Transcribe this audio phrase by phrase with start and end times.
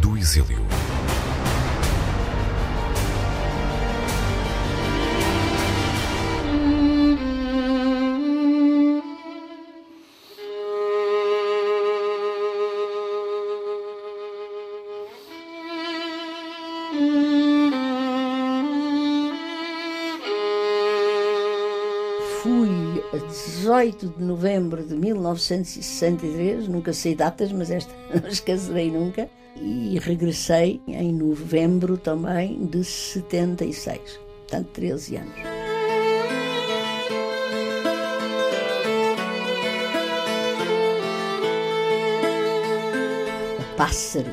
[0.00, 0.69] Do Exílio.
[23.80, 30.82] 18 de novembro de 1963, nunca sei datas, mas esta não esquecerei nunca, e regressei
[30.86, 35.34] em novembro também de 76, portanto 13 anos.
[43.58, 44.30] O pássaro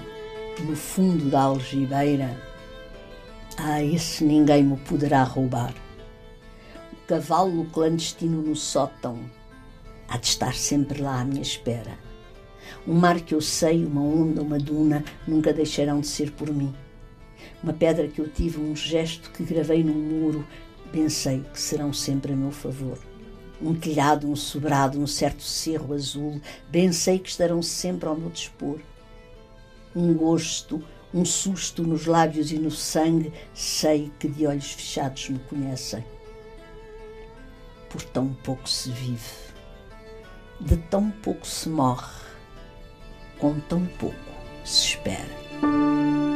[0.59, 2.38] no fundo da algibeira,
[3.57, 5.73] ah, esse ninguém me poderá roubar
[7.07, 9.18] cavalo clandestino no sótão.
[10.09, 11.97] Há de estar sempre lá à minha espera.
[12.88, 16.73] Um mar que eu sei, uma onda, uma duna, nunca deixarão de ser por mim.
[17.62, 20.48] Uma pedra que eu tive, um gesto que gravei num muro,
[20.91, 22.98] bem sei que serão sempre a meu favor.
[23.62, 26.39] Um telhado, um sobrado, um certo cerro azul,
[26.70, 28.79] bem sei que estarão sempre ao meu dispor.
[29.95, 30.82] Um gosto,
[31.13, 36.04] um susto nos lábios e no sangue, sei que de olhos fechados me conhecem
[37.89, 39.23] por tão pouco se vive,
[40.60, 42.08] de tão pouco se morre,
[43.40, 44.16] com tão pouco
[44.63, 46.26] se espera.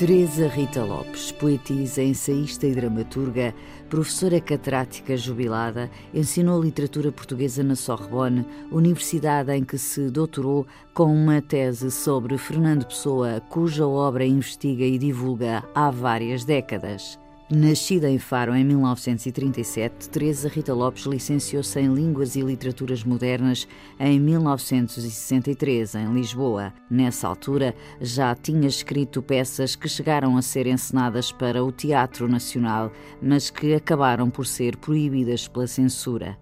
[0.00, 3.54] Teresa Rita Lopes, poetisa, ensaísta e dramaturga,
[3.90, 11.42] professora catedrática jubilada, ensinou literatura portuguesa na Sorbonne, universidade em que se doutorou com uma
[11.42, 17.19] tese sobre Fernando Pessoa, cuja obra investiga e divulga há várias décadas.
[17.52, 23.66] Nascida em Faro em 1937, Teresa Rita Lopes licenciou-se em Línguas e Literaturas Modernas
[23.98, 26.72] em 1963, em Lisboa.
[26.88, 32.92] Nessa altura, já tinha escrito peças que chegaram a ser encenadas para o Teatro Nacional,
[33.20, 36.38] mas que acabaram por ser proibidas pela censura.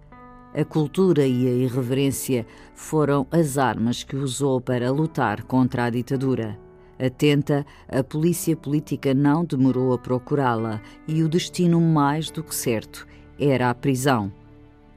[0.53, 6.68] A cultura e a irreverência foram as armas que usou para lutar contra a ditadura.
[6.99, 13.07] Atenta, a polícia política não demorou a procurá-la e o destino mais do que certo
[13.39, 14.31] era a prisão.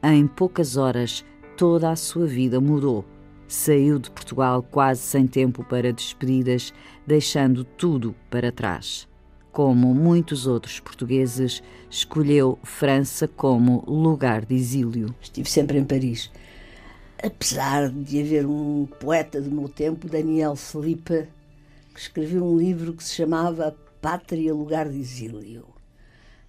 [0.03, 1.25] Em poucas horas,
[1.57, 3.05] toda a sua vida mudou.
[3.47, 6.75] Saiu de Portugal quase sem tempo para despedidas,
[7.07, 9.07] deixando tudo para trás.
[9.53, 15.15] Como muitos outros portugueses, escolheu França como lugar de exílio.
[15.21, 16.33] Estive sempre em Paris.
[17.23, 21.29] Apesar de haver um poeta do meu tempo, Daniel Felipe,
[21.93, 25.67] que escreveu um livro que se chamava Pátria, Lugar de Exílio.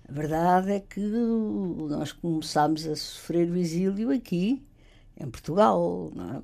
[0.08, 4.62] A verdade é que nós começámos a sofrer o exílio aqui,
[5.20, 6.12] em Portugal.
[6.18, 6.42] É?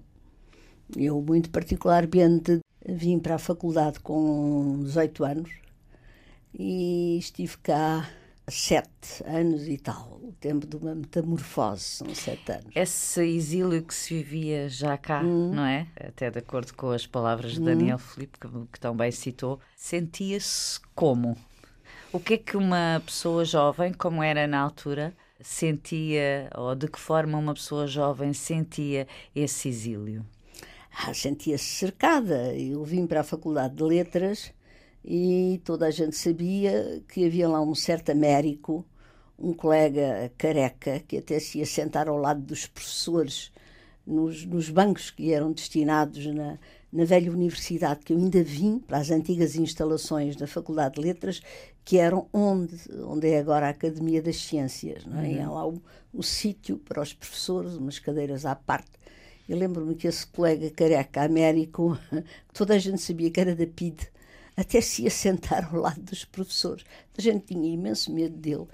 [0.95, 5.51] Eu, muito particularmente, vim para a faculdade com 18 anos
[6.53, 8.09] e estive cá
[8.49, 12.75] sete anos e tal, o tempo de uma metamorfose, são sete anos.
[12.75, 15.53] Esse exílio que se vivia já cá, hum.
[15.53, 15.87] não é?
[15.99, 17.99] Até de acordo com as palavras de Daniel hum.
[17.99, 21.37] Filipe, que, que tão bem citou, sentia-se como?
[22.11, 26.99] O que é que uma pessoa jovem, como era na altura, sentia, ou de que
[26.99, 30.25] forma uma pessoa jovem sentia esse exílio?
[30.91, 32.53] Ah, sentia-se cercada.
[32.55, 34.51] Eu vim para a Faculdade de Letras
[35.03, 38.85] e toda a gente sabia que havia lá um certo Américo,
[39.37, 43.51] um colega careca, que até se ia sentar ao lado dos professores
[44.05, 46.57] nos, nos bancos que eram destinados na,
[46.91, 51.41] na velha universidade, que eu ainda vim para as antigas instalações da Faculdade de Letras,
[51.85, 55.05] que eram onde, onde é agora a Academia das Ciências.
[55.05, 55.21] Não é?
[55.21, 55.31] Uhum.
[55.31, 55.67] E há lá
[56.13, 58.91] o, sítio para os professores, umas cadeiras à parte.
[59.47, 61.97] Eu lembro-me que esse colega careca Américo,
[62.53, 64.07] toda a gente sabia que era da PIDE,
[64.59, 66.83] até se ia sentar ao lado dos professores.
[67.17, 68.67] A gente tinha imenso medo dele.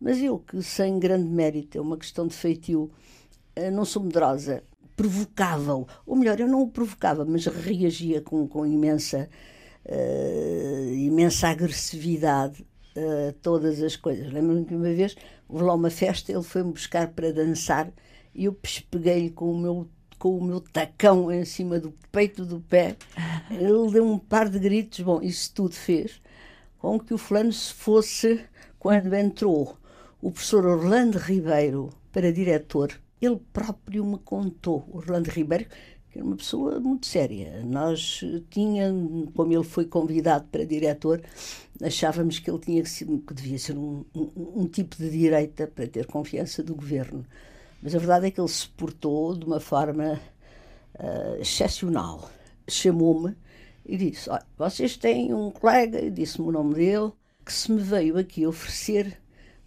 [0.00, 2.90] Mas eu, que sem grande mérito, é uma questão de feitio,
[3.54, 4.64] eh, não sou medrosa,
[4.96, 5.86] provocava-o.
[6.04, 9.28] Ou melhor, eu não o provocava, mas reagia com, com imensa,
[9.86, 14.32] uh, imensa agressividade a uh, todas as coisas.
[14.32, 15.14] Lembro-me que uma vez
[15.48, 17.92] houve lá uma festa, ele foi-me buscar para dançar
[18.34, 19.88] e eu pespeguei-lhe com o meu
[20.18, 22.96] com o meu tacão em cima do peito do pé.
[23.50, 25.00] Ele deu um par de gritos.
[25.00, 26.20] Bom, isso tudo fez
[26.78, 28.40] com que o fulano se fosse,
[28.78, 29.76] quando entrou
[30.22, 35.66] o professor Orlando Ribeiro para diretor, ele próprio me contou, Orlando Ribeiro,
[36.10, 37.62] que era uma pessoa muito séria.
[37.64, 38.92] Nós tinha,
[39.34, 41.20] como ele foi convidado para diretor,
[41.82, 45.66] achávamos que ele tinha que, ser, que devia ser um, um, um, tipo de direita
[45.66, 47.24] para ter confiança do governo.
[47.82, 50.20] Mas a verdade é que ele se portou de uma forma
[50.98, 52.30] uh, excepcional.
[52.68, 53.36] Chamou-me
[53.86, 57.12] e disse: Olha, vocês têm um colega, e disse-me o nome dele,
[57.44, 59.18] que se me veio aqui oferecer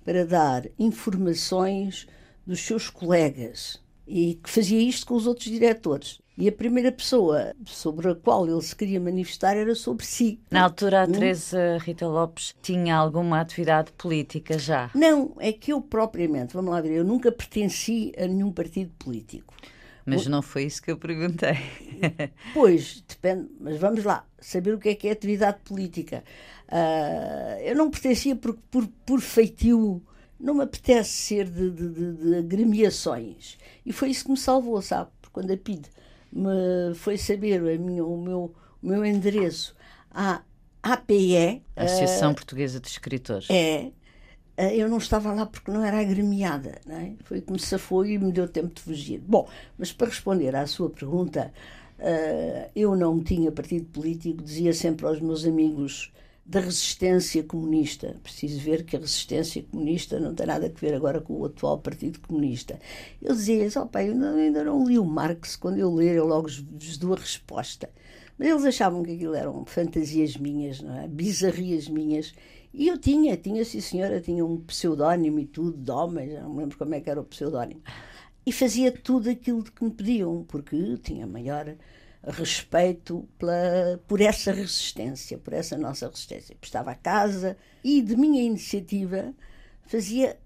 [0.03, 2.07] para dar informações
[2.45, 6.21] dos seus colegas e que fazia isto com os outros diretores.
[6.41, 10.39] E a primeira pessoa sobre a qual ele se queria manifestar era sobre si.
[10.49, 11.11] Na altura, a hum?
[11.11, 14.89] Teresa Rita Lopes tinha alguma atividade política já?
[14.95, 19.53] Não, é que eu propriamente, vamos lá ver, eu nunca pertenci a nenhum partido político.
[20.03, 21.57] Mas não foi isso que eu perguntei.
[22.55, 26.23] pois, depende, mas vamos lá, saber o que é que é atividade política.
[26.67, 30.01] Uh, eu não pertencia por, por, por feitio
[30.39, 33.59] não me apetece ser de, de, de, de, agremiações.
[33.85, 35.11] E foi isso que me salvou, sabe?
[35.21, 35.85] Porque quando a PID
[36.31, 39.75] me foi saber minha, o, meu, o meu endereço
[40.09, 40.41] à
[40.81, 43.47] APE Associação uh, Portuguesa de Escritores.
[43.49, 43.91] É.
[44.57, 46.79] Uh, eu não estava lá porque não era agremiada.
[46.85, 47.13] Não é?
[47.23, 49.19] Foi que me safou e me deu tempo de fugir.
[49.19, 49.47] Bom,
[49.77, 51.53] mas para responder à sua pergunta,
[51.99, 56.11] uh, eu não tinha partido político, dizia sempre aos meus amigos
[56.45, 58.15] da resistência comunista.
[58.23, 61.79] Preciso ver que a resistência comunista não tem nada a ver agora com o atual
[61.79, 62.79] Partido Comunista.
[63.21, 66.47] Eu dizia oh, pai, eu ainda não li o Marx, quando eu ler eu logo
[66.49, 67.89] vos dou a resposta.
[68.37, 71.07] Mas eles achavam que aquilo eram fantasias minhas, não é?
[71.07, 72.33] bizarrias minhas.
[72.73, 76.53] E eu tinha, tinha, sim senhora, tinha um pseudónimo e tudo, de homem, já não
[76.53, 77.81] me lembro como é que era o pseudónimo.
[78.45, 81.75] E fazia tudo aquilo que me pediam, porque tinha maior
[82.23, 86.55] respeito pela, por essa resistência, por essa nossa resistência.
[86.61, 89.33] Estava a casa e, de minha iniciativa,
[89.85, 90.37] fazia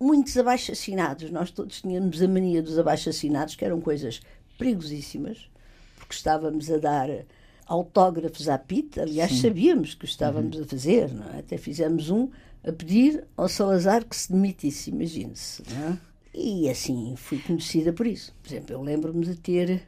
[0.00, 1.30] muitos abaixo-assinados.
[1.30, 4.20] Nós todos tínhamos a mania dos abaixo-assinados, que eram coisas
[4.56, 5.50] perigosíssimas,
[5.96, 7.08] porque estávamos a dar
[7.66, 9.42] autógrafos à PIT, aliás, Sim.
[9.42, 10.62] sabíamos que o estávamos uhum.
[10.62, 11.40] a fazer, não é?
[11.40, 12.30] até fizemos um
[12.64, 15.62] a pedir ao Salazar que se demitisse, imagine-se.
[15.62, 15.98] É?
[16.34, 18.34] E assim fui conhecida por isso.
[18.42, 19.82] Por exemplo, eu lembro-me de ter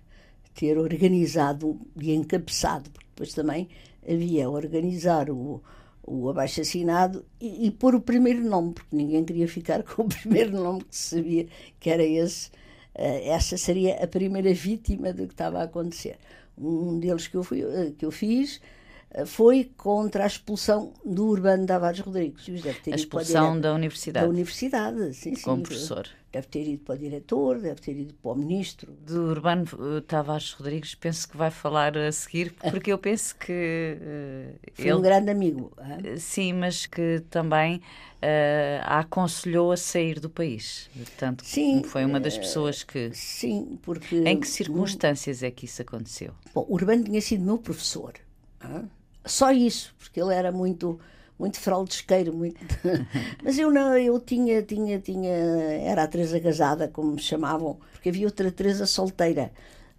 [0.55, 3.69] ter organizado e encabeçado, porque depois também
[4.07, 5.63] havia organizar o,
[6.03, 10.53] o abaixo-assinado e, e pôr o primeiro nome, porque ninguém queria ficar com o primeiro
[10.53, 11.47] nome que se sabia
[11.79, 12.49] que era esse.
[12.95, 16.19] Uh, essa seria a primeira vítima do que estava a acontecer.
[16.59, 18.61] Um deles que eu, fui, uh, que eu fiz
[19.27, 22.47] foi contra a expulsão do Urbano Tavares Rodrigues.
[22.91, 24.27] a expulsão da universidade.
[24.27, 25.43] Da universidade, sim, sim.
[25.43, 28.93] Como professor deve ter ido para o diretor, deve ter ido para o ministro.
[29.05, 33.97] Do Urbano uh, Tavares Rodrigues, penso que vai falar a seguir, porque eu penso que.
[34.01, 35.73] Uh, Foi ele, um grande amigo.
[35.81, 36.17] Hein?
[36.19, 37.81] Sim, mas que também uh,
[38.83, 40.89] a aconselhou a sair do país.
[41.19, 43.11] Tanto sim, foi uma das pessoas que.
[43.13, 44.17] Sim, porque.
[44.17, 46.33] Em que circunstâncias é que isso aconteceu?
[46.55, 48.15] Bom, Urbano tinha sido meu professor.
[48.65, 48.89] Hein?
[49.31, 50.99] Só isso, porque ele era muito
[51.39, 52.61] muito fraldesqueiro, muito.
[53.43, 58.11] Mas eu não, eu tinha, tinha, tinha, era a Teresa casada, como me chamavam, porque
[58.11, 59.51] havia outra Teresa solteira.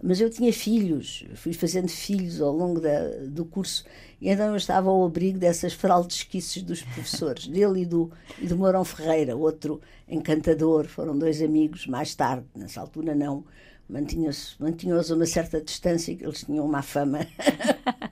[0.03, 3.85] Mas eu tinha filhos, fui fazendo filhos ao longo da, do curso,
[4.19, 8.57] e então eu estava ao abrigo dessas fraldesquices dos professores, dele e do, e do
[8.57, 13.43] Mourão Ferreira, outro encantador, foram dois amigos, mais tarde, nessa altura não,
[13.87, 17.19] mantinham-os mantinham a uma certa distância, que eles tinham uma fama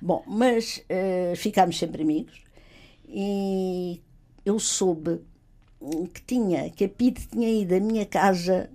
[0.00, 2.42] Bom, mas uh, ficámos sempre amigos
[3.06, 4.00] e
[4.44, 5.20] eu soube
[6.14, 8.70] que tinha, que a Pete tinha ido à minha casa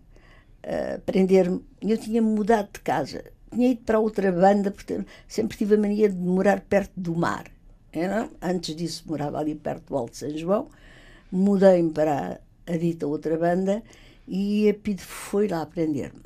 [0.65, 3.23] uh, prender-me eu tinha mudado de casa.
[3.51, 7.45] Tinha ido para outra banda, porque sempre tive a mania de morar perto do mar.
[7.93, 8.29] Era?
[8.41, 10.67] Antes disso, morava ali perto do Alto São João.
[11.31, 13.83] Mudei-me para a, dita outra banda
[14.27, 16.21] e a Pete foi lá prender-me.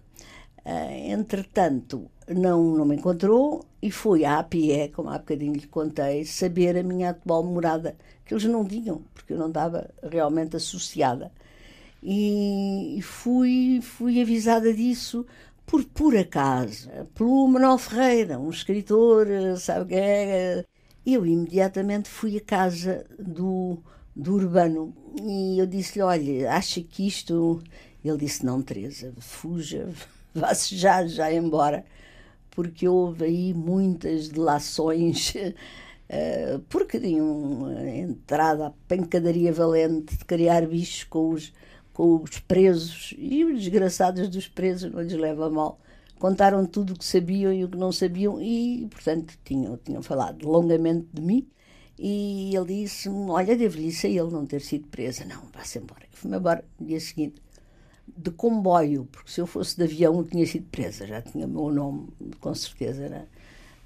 [0.65, 6.25] Uh, entretanto, não, não me encontrou e fui à APE, como há bocadinho lhe contei,
[6.25, 11.31] saber a minha atual morada, que eles não tinham, porque eu não estava realmente associada.
[12.03, 15.25] E fui, fui avisada disso
[15.65, 20.65] por por acaso, pelo Manuel Ferreira, um escritor, sabe que é.
[21.05, 23.77] Eu imediatamente fui à casa do,
[24.15, 27.61] do Urbano e eu disse-lhe: Olha, acha que isto.
[28.03, 29.89] Ele disse: Não, Teresa, fuja,
[30.33, 31.85] vá-se já, já embora
[32.59, 41.05] porque houve aí muitas delações, uh, porque tinham entrada a pancadaria valente de criar bichos
[41.05, 41.53] com os,
[41.93, 45.79] com os presos, e os desgraçados dos presos não lhes leva mal.
[46.19, 50.45] Contaram tudo o que sabiam e o que não sabiam, e, portanto, tinham, tinham falado
[50.45, 51.47] longamente de mim.
[51.97, 55.23] E ele disse-me: Olha, devo-lhe isso a ele não ter sido presa.
[55.23, 56.03] Não, vá-se embora.
[56.11, 57.41] Fui-me embora no dia seguinte.
[58.17, 61.49] De comboio, porque se eu fosse de avião eu tinha sido presa, já tinha o
[61.49, 62.07] meu nome,
[62.39, 63.23] com certeza, na,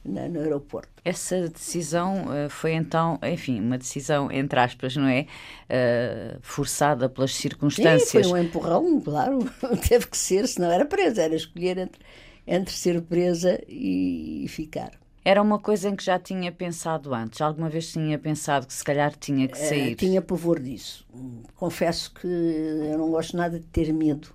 [0.04, 0.90] na, no aeroporto.
[1.06, 5.28] Essa decisão uh, foi então, enfim, uma decisão, entre aspas, não é?
[5.70, 8.26] Uh, forçada pelas circunstâncias.
[8.26, 9.40] Sim, foi um empurrão, claro,
[9.88, 12.02] teve que ser, senão era presa, era escolher entre,
[12.46, 15.03] entre ser presa e, e ficar.
[15.26, 17.40] Era uma coisa em que já tinha pensado antes?
[17.40, 19.94] Alguma vez tinha pensado que se calhar tinha que sair?
[19.94, 21.08] Uh, tinha pavor disso.
[21.56, 24.30] Confesso que eu não gosto nada de ter medo.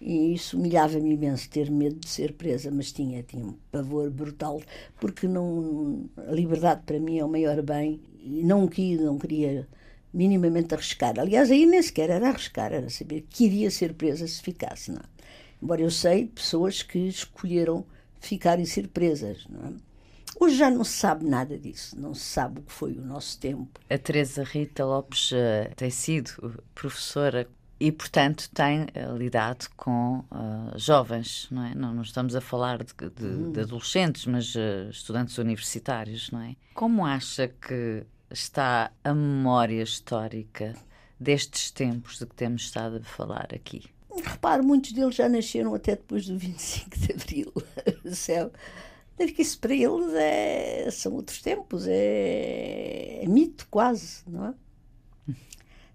[0.00, 4.62] E isso humilhava-me imenso, ter medo de ser presa, mas tinha, tinha um pavor brutal,
[4.98, 9.68] porque não, a liberdade para mim é o maior bem e não, não queria
[10.12, 11.18] minimamente arriscar.
[11.18, 14.90] Aliás, aí nem sequer era arriscar, era saber que iria ser presa se ficasse.
[14.90, 15.00] Não.
[15.00, 15.04] É?
[15.62, 17.84] Embora eu sei pessoas que escolheram
[18.20, 19.46] ficar e ser presas.
[19.48, 19.89] Não é?
[20.40, 23.38] Hoje já não se sabe nada disso, não se sabe o que foi o nosso
[23.38, 23.78] tempo.
[23.90, 27.46] A Teresa Rita Lopes uh, tem sido professora
[27.78, 31.74] e, portanto, tem uh, lidado com uh, jovens, não é?
[31.74, 33.52] Não, não, estamos a falar de, de, hum.
[33.52, 34.54] de adolescentes, mas
[34.90, 36.56] estudantes universitários, não é?
[36.72, 40.74] Como acha que está a memória histórica
[41.18, 43.84] destes tempos de que temos estado a falar aqui?
[44.24, 47.52] Repare, muitos deles já nasceram até depois do 25 de Abril.
[49.28, 54.54] que isso para eles é, são outros tempos, é, é mito quase, não é?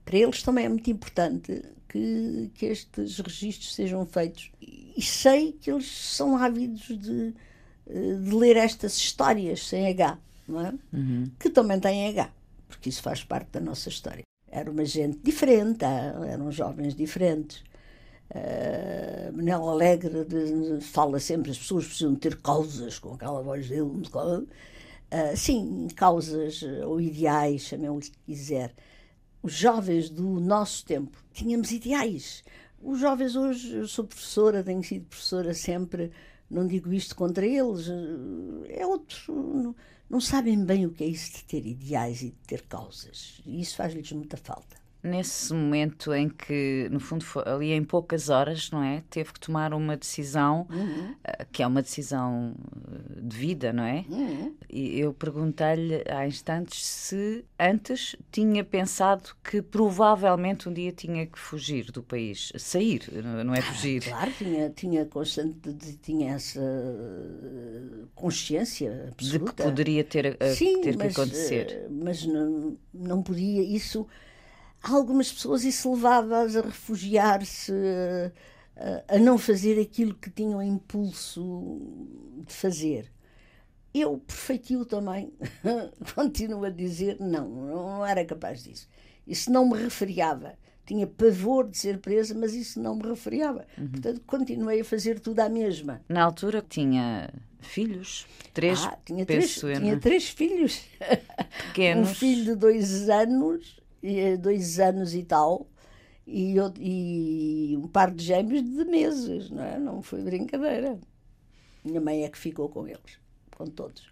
[0.05, 4.51] Para eles também é muito importante que, que estes registros sejam feitos.
[4.61, 7.33] E sei que eles são ávidos de,
[7.87, 10.73] de ler estas histórias sem H, não é?
[10.93, 11.31] Uhum.
[11.39, 12.31] Que também têm H,
[12.67, 14.23] porque isso faz parte da nossa história.
[14.47, 17.63] Era uma gente diferente, eram jovens diferentes.
[18.31, 23.83] Uh, Manel Alegre de, fala sempre as pessoas precisam ter causas com aquela voz dele.
[23.83, 24.47] Uh,
[25.35, 28.73] sim, causas ou ideais, chamem o que quiser.
[29.43, 32.43] Os jovens do nosso tempo tínhamos ideais.
[32.81, 36.11] Os jovens hoje, eu sou professora, tenho sido professora sempre,
[36.49, 37.87] não digo isto contra eles,
[38.69, 39.33] é outro.
[39.33, 39.75] Não,
[40.09, 43.41] não sabem bem o que é isso de ter ideais e de ter causas.
[43.45, 48.29] E isso faz-lhes muita falta nesse momento em que, no fundo, foi, ali em poucas
[48.29, 49.03] horas, não é?
[49.09, 51.15] Teve que tomar uma decisão, uhum.
[51.23, 52.55] Eh, que é uma decisão
[52.91, 54.03] eh, de vida, não é?
[54.09, 54.55] Uhum.
[54.69, 61.37] E eu perguntei-lhe há instantes se antes tinha pensado que provavelmente um dia tinha que
[61.37, 63.03] fugir do país, sair,
[63.45, 64.03] não é fugir.
[64.07, 66.61] Ah, claro, tinha, tinha constante, tinha essa
[68.15, 69.45] consciência absoluta.
[69.45, 71.87] De que poderia ter, Sim, ter mas, que acontecer.
[71.91, 74.07] Mas não, não podia, isso
[74.93, 77.71] algumas pessoas isso levava-as a refugiar-se,
[78.75, 81.81] a, a, não fazer aquilo que tinham impulso
[82.45, 83.11] de fazer.
[83.93, 85.33] Eu, perfeitio também,
[86.13, 88.87] continuo a dizer não, não era capaz disso.
[89.25, 90.53] Isso não me referiava.
[90.85, 93.65] Tinha pavor de ser presa, mas isso não me referiava.
[93.75, 93.87] Uhum.
[93.87, 96.01] Portanto, continuei a fazer tudo à mesma.
[96.07, 98.27] Na altura tinha filhos?
[98.53, 98.85] Três?
[98.85, 100.83] Ah, tinha, três, eu, tinha três filhos.
[101.69, 102.11] Pequenos.
[102.11, 103.83] um filho de dois anos
[104.39, 105.67] dois anos e tal,
[106.27, 109.79] e, e um par de gêmeos de meses, não é?
[109.79, 110.99] Não foi brincadeira.
[111.83, 113.19] Minha mãe é que ficou com eles,
[113.55, 114.11] com todos.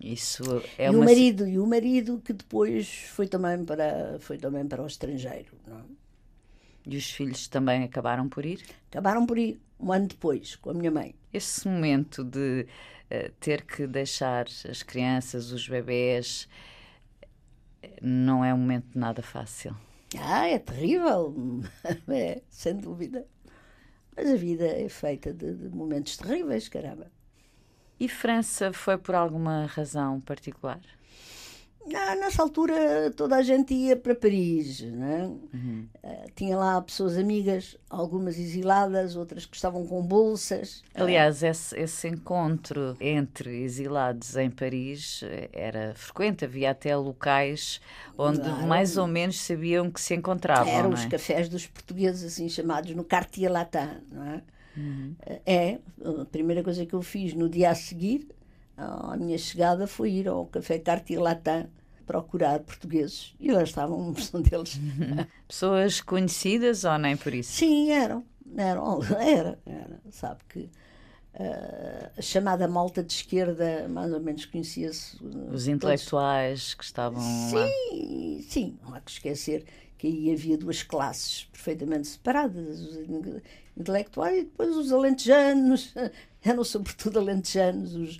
[0.00, 0.42] Isso
[0.78, 1.00] é e uma...
[1.00, 5.52] o marido e o marido que depois foi também para foi também para o estrangeiro,
[5.66, 5.82] não é?
[6.86, 8.64] E os filhos também acabaram por ir?
[8.90, 11.14] Acabaram por ir um ano depois com a minha mãe.
[11.32, 12.66] Esse momento de
[13.10, 16.48] uh, ter que deixar as crianças, os bebés,
[18.00, 19.76] não é um momento nada fácil.
[20.18, 21.34] Ah, é terrível,
[22.08, 23.26] é, sem dúvida.
[24.16, 27.10] Mas a vida é feita de, de momentos terríveis, caramba.
[27.98, 30.80] E França foi por alguma razão particular?
[31.86, 35.30] Nessa altura toda a gente ia para Paris, né?
[35.52, 35.88] Uhum.
[36.04, 40.82] Uh, tinha lá pessoas amigas, algumas exiladas, outras que estavam com bolsas.
[40.94, 47.80] Aliás, esse, esse, encontro entre exilados em Paris eh, era frequente, havia até locais
[48.16, 48.66] onde claro.
[48.66, 50.70] mais ou menos sabiam que se encontravam.
[50.70, 50.94] Eram é?
[50.94, 54.42] os cafés dos portugueses, assim chamados, no Quartier Latin, não é?
[54.76, 55.14] Uhum.
[55.46, 58.28] É, a primeira coisa que eu fiz no dia a seguir
[58.80, 61.66] a minha chegada foi ir ao Café Cartier Latin
[62.06, 64.80] procurar portugueses e lá estavam um deles.
[65.46, 67.52] Pessoas conhecidas ou nem por isso?
[67.52, 68.24] Sim, eram.
[68.56, 70.00] eram era, era.
[70.10, 70.60] Sabe que
[71.34, 75.16] uh, a chamada malta de esquerda mais ou menos conhecia-se.
[75.22, 76.74] Uh, Os intelectuais todos.
[76.74, 77.66] que estavam sim, lá.
[77.68, 79.64] Sim, sim, não há que esquecer
[79.96, 82.98] que aí havia duas classes perfeitamente separadas, os
[83.76, 85.94] intelectuais e depois os alentejanos,
[86.42, 88.18] eram sobretudo alentejanos, os,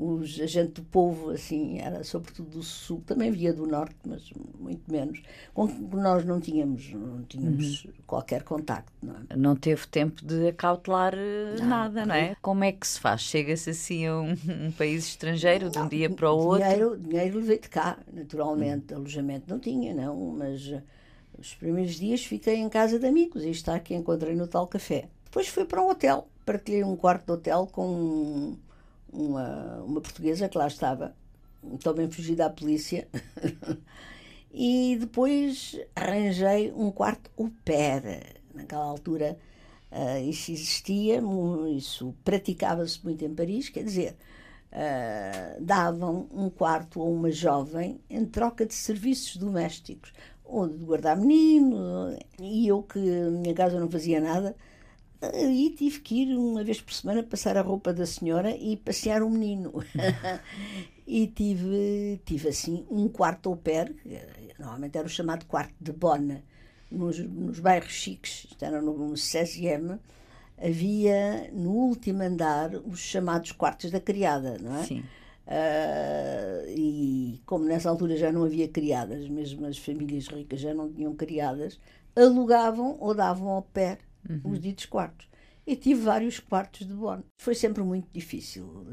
[0.00, 4.90] os agentes do povo, assim, era sobretudo do sul, também via do norte, mas muito
[4.90, 5.20] menos,
[5.52, 7.92] com que nós não tínhamos, não tínhamos uhum.
[8.06, 8.90] qualquer contacto.
[9.02, 9.36] Não, é?
[9.36, 12.34] não teve tempo de acautelar eh, não, nada, não é?
[12.40, 13.20] Como é que se faz?
[13.20, 14.32] Chega-se assim a um,
[14.68, 16.64] um, país estrangeiro de um dia para o outro?
[16.64, 19.00] Dinheiro, dinheiro levei de cá, naturalmente, uhum.
[19.00, 20.82] alojamento não tinha, não, mas eh,
[21.38, 25.08] os primeiros dias fiquei em casa de amigos e está que encontrei no tal café.
[25.24, 28.56] Depois fui para um hotel, partilhei um quarto de hotel com
[29.12, 31.14] uma, uma portuguesa que lá estava,
[31.82, 33.08] também fugi da polícia.
[34.52, 38.40] e depois arranjei um quarto au pair.
[38.54, 39.38] Naquela altura
[39.92, 41.22] uh, isso existia,
[41.76, 44.16] isso praticava-se muito em Paris, quer dizer,
[44.72, 50.12] uh, davam um quarto a uma jovem em troca de serviços domésticos,
[50.44, 54.56] ou de guardar menino, e eu que na minha casa não fazia nada,
[55.34, 59.22] e tive que ir uma vez por semana passar a roupa da senhora e passear
[59.22, 59.72] o um menino.
[61.06, 63.94] e tive, tive assim um quarto au pair,
[64.58, 66.42] normalmente era o chamado quarto de Bona,
[66.90, 69.14] nos, nos bairros chiques, era no, no
[70.62, 74.84] havia no último andar os chamados quartos da criada, não é?
[74.84, 75.02] Sim.
[75.46, 80.92] Uh, e como nessa altura já não havia criadas, mesmo as famílias ricas já não
[80.92, 81.80] tinham criadas,
[82.14, 83.98] alugavam ou davam ao pé
[84.28, 84.52] uhum.
[84.52, 85.28] os ditos quartos.
[85.66, 87.24] E tive vários quartos de bono.
[87.38, 88.86] Foi sempre muito difícil.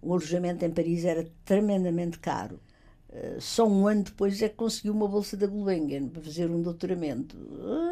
[0.00, 2.60] O alojamento em Paris era tremendamente caro.
[3.08, 6.60] Uh, só um ano depois é que consegui uma bolsa da Gulbenkian para fazer um
[6.60, 7.36] doutoramento.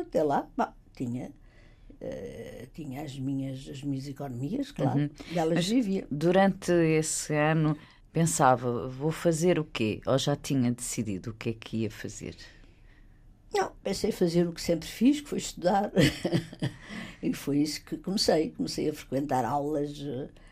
[0.00, 1.30] Até lá, bah, tinha,
[2.00, 5.10] uh, tinha as minhas, as minhas economias, claro, uhum.
[5.32, 6.06] e elas Mas vivia.
[6.10, 7.76] Durante esse ano
[8.12, 10.00] pensava, vou fazer o quê?
[10.06, 12.36] Ou já tinha decidido o que é que ia fazer?
[13.54, 15.92] Não, pensei fazer o que sempre fiz, que foi estudar.
[17.22, 18.50] e foi isso que comecei.
[18.50, 19.96] Comecei a frequentar aulas,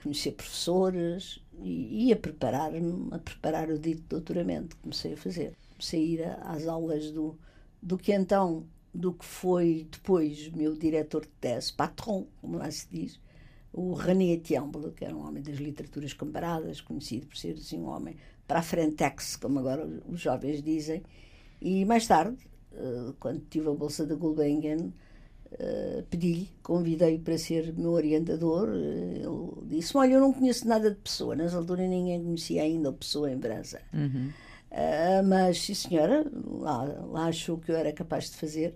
[0.03, 4.77] conhecer professores e, e a preparar-me, a preparar o dito doutoramento.
[4.79, 5.57] Comecei a fazer.
[5.71, 7.39] Comecei a ir às aulas do,
[7.83, 12.87] do que então, do que foi depois meu diretor de tese, patron, como lá se
[12.89, 13.21] diz,
[13.73, 17.89] o René Tiamble, que era um homem das literaturas comparadas, conhecido por ser assim, um
[17.89, 21.03] homem para a frentex, como agora os jovens dizem.
[21.61, 22.54] E mais tarde, eh,
[23.21, 24.92] quando tive a bolsa da Gulbenkian,
[25.53, 28.68] uh, pedi-lhe, convidei-o para ser meu orientador.
[28.68, 31.37] Eh, ele disse: Olha, eu não conheço nada de pessoa.
[31.37, 33.81] Nessa altura ninguém conhecia ainda a pessoa em França.
[33.92, 34.31] Uhum.
[34.70, 38.75] Uh, mas, sim, senhora, lá, lá achou que eu era capaz de fazer.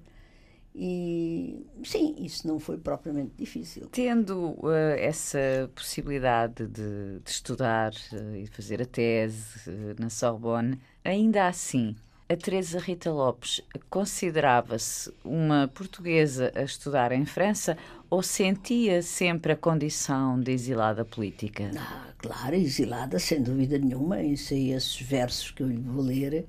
[0.80, 3.88] E sim, isso não foi propriamente difícil.
[3.90, 9.68] Tendo uh, essa possibilidade de, de estudar uh, e fazer a tese
[9.98, 11.96] na Sorbonne, ainda assim,
[12.28, 17.76] a Teresa Rita Lopes considerava-se uma portuguesa a estudar em França
[18.10, 21.70] ou sentia sempre a condição de exilada política?
[21.74, 24.22] Ah, claro, exilada, sem dúvida nenhuma.
[24.22, 26.46] Isso aí, esses versos que eu lhe vou ler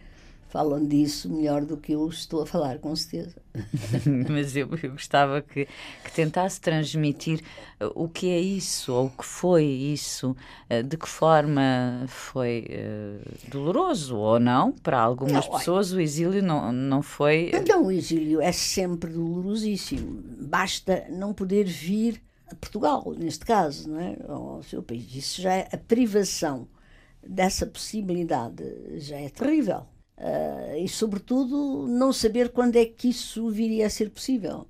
[0.50, 3.36] falam disso melhor do que eu estou a falar, com certeza.
[4.30, 5.68] Mas eu, eu gostava que,
[6.04, 7.40] que, tentasse transmitir
[7.80, 10.36] uh, o que é isso, ou o que foi isso,
[10.70, 14.72] uh, de que forma foi uh, doloroso ou não.
[14.72, 17.52] Para algumas não, pessoas, o exílio não, não foi.
[17.68, 20.24] Não, o exílio é sempre dolorosíssimo.
[20.42, 24.18] Basta não poder vir a Portugal, neste caso, não é?
[24.28, 25.14] ao seu país.
[25.14, 26.68] Isso já é a privação
[27.22, 28.64] dessa possibilidade,
[28.98, 29.86] já é terrível.
[30.20, 34.68] Uh, e, sobretudo, não saber quando é que isso viria a ser possível.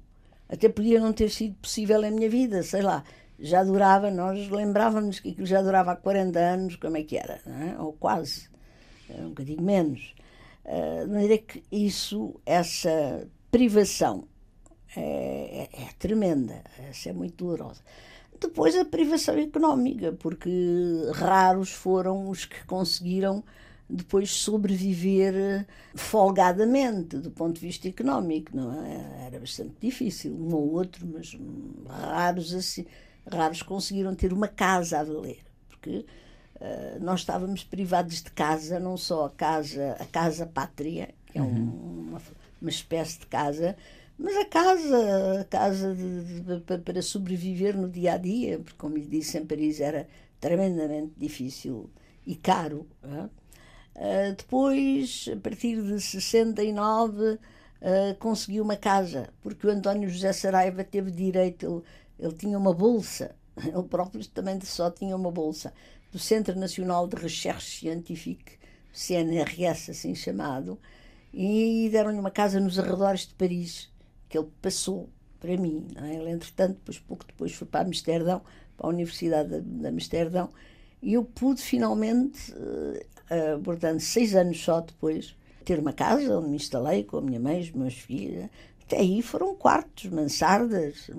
[0.47, 3.03] Até podia não ter sido possível em minha vida, sei lá.
[3.39, 7.39] Já durava, nós lembrávamos que aquilo já durava há 40 anos, como é que era,
[7.47, 7.79] é?
[7.79, 8.49] ou quase,
[9.09, 10.13] um bocadinho menos.
[10.65, 14.27] Uh, de maneira que isso, essa privação,
[14.95, 17.81] é, é, é tremenda, essa é muito dolorosa.
[18.39, 20.49] Depois a privação económica, porque
[21.13, 23.43] raros foram os que conseguiram
[23.89, 29.25] depois sobreviver folgadamente do ponto de vista económico, não é?
[29.25, 31.35] Era bastante difícil, um ou outro, mas
[31.87, 32.85] raros assim,
[33.25, 36.05] raros conseguiram ter uma casa a valer, porque
[36.55, 41.41] uh, nós estávamos privados de casa, não só a casa, a casa pátria, que é
[41.41, 42.07] um, uhum.
[42.09, 42.21] uma,
[42.61, 43.75] uma espécie de casa,
[44.19, 48.97] mas a casa, a casa de, de, para sobreviver no dia a dia, porque como
[48.97, 50.07] lhe disse em Paris era
[50.39, 51.89] tremendamente difícil
[52.27, 52.85] e caro.
[53.01, 53.29] É?
[53.99, 57.39] Uh, depois, a partir de 69, uh,
[58.17, 61.83] conseguiu uma casa, porque o António José Saraiva teve direito,
[62.17, 65.73] ele, ele tinha uma bolsa, ele próprio também só tinha uma bolsa,
[66.13, 68.57] do Centro Nacional de Recherche Científique,
[68.93, 70.79] CNRS, assim chamado,
[71.33, 73.91] e deram-lhe uma casa nos arredores de Paris,
[74.29, 75.09] que ele passou
[75.41, 75.85] para mim.
[75.97, 76.15] É?
[76.15, 78.41] Ele, entretanto, depois, pouco depois foi para Amsterdão,
[78.77, 80.49] para a Universidade de, Amsterdão,
[81.01, 82.53] E eu pude finalmente,
[83.31, 87.39] uh, portanto, seis anos só depois, ter uma casa onde me instalei com a minha
[87.39, 88.49] mãe, os meus filhos.
[88.83, 91.09] Até aí foram quartos, mansardas.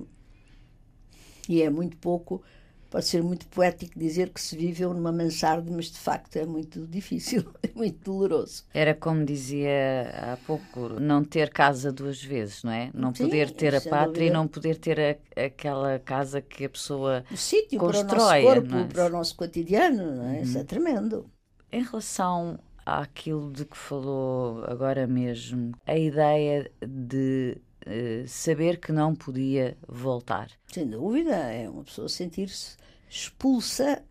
[1.49, 2.42] E é muito pouco
[2.90, 6.87] pode ser muito poético dizer que se viveu numa mansarda, mas de facto é muito
[6.87, 8.64] difícil, é muito doloroso.
[8.75, 12.90] Era como dizia há pouco, não ter casa duas vezes, não é?
[12.92, 16.68] Não Sim, poder ter a pátria e não poder ter a, aquela casa que a
[16.68, 18.42] pessoa o sítio constrói.
[18.42, 18.85] Para o nosso corpo, é?
[18.92, 20.37] para o nosso cotidiano, não é?
[20.38, 20.42] Uhum.
[20.42, 21.31] Isso é tremendo.
[21.72, 27.56] Em relação àquilo de que falou agora mesmo, a ideia de
[27.87, 30.50] uh, saber que não podia voltar.
[30.72, 32.76] Sem dúvida, é uma pessoa sentir-se
[33.09, 34.02] expulsa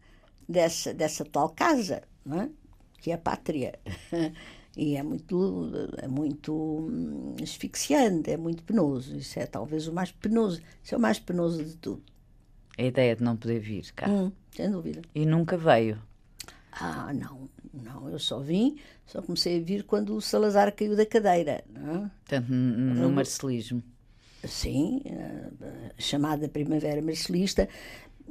[0.47, 2.49] dessa, dessa tal casa, é?
[2.99, 3.77] que é a pátria.
[4.77, 9.15] e é muito, é muito hum, asfixiante, é muito penoso.
[9.15, 12.03] Isso é talvez o mais penoso, isso é o mais penoso de tudo.
[12.77, 14.09] A ideia de não poder vir cá.
[14.09, 15.01] Hum, sem dúvida.
[15.13, 16.01] E nunca veio?
[16.71, 21.05] Ah, não, não, eu só vim, só comecei a vir quando o Salazar caiu da
[21.05, 21.63] cadeira.
[21.69, 22.11] Não é?
[22.25, 23.83] Portanto, no marcelismo.
[24.45, 25.01] Sim,
[25.97, 27.67] a chamada Primavera Marcelista,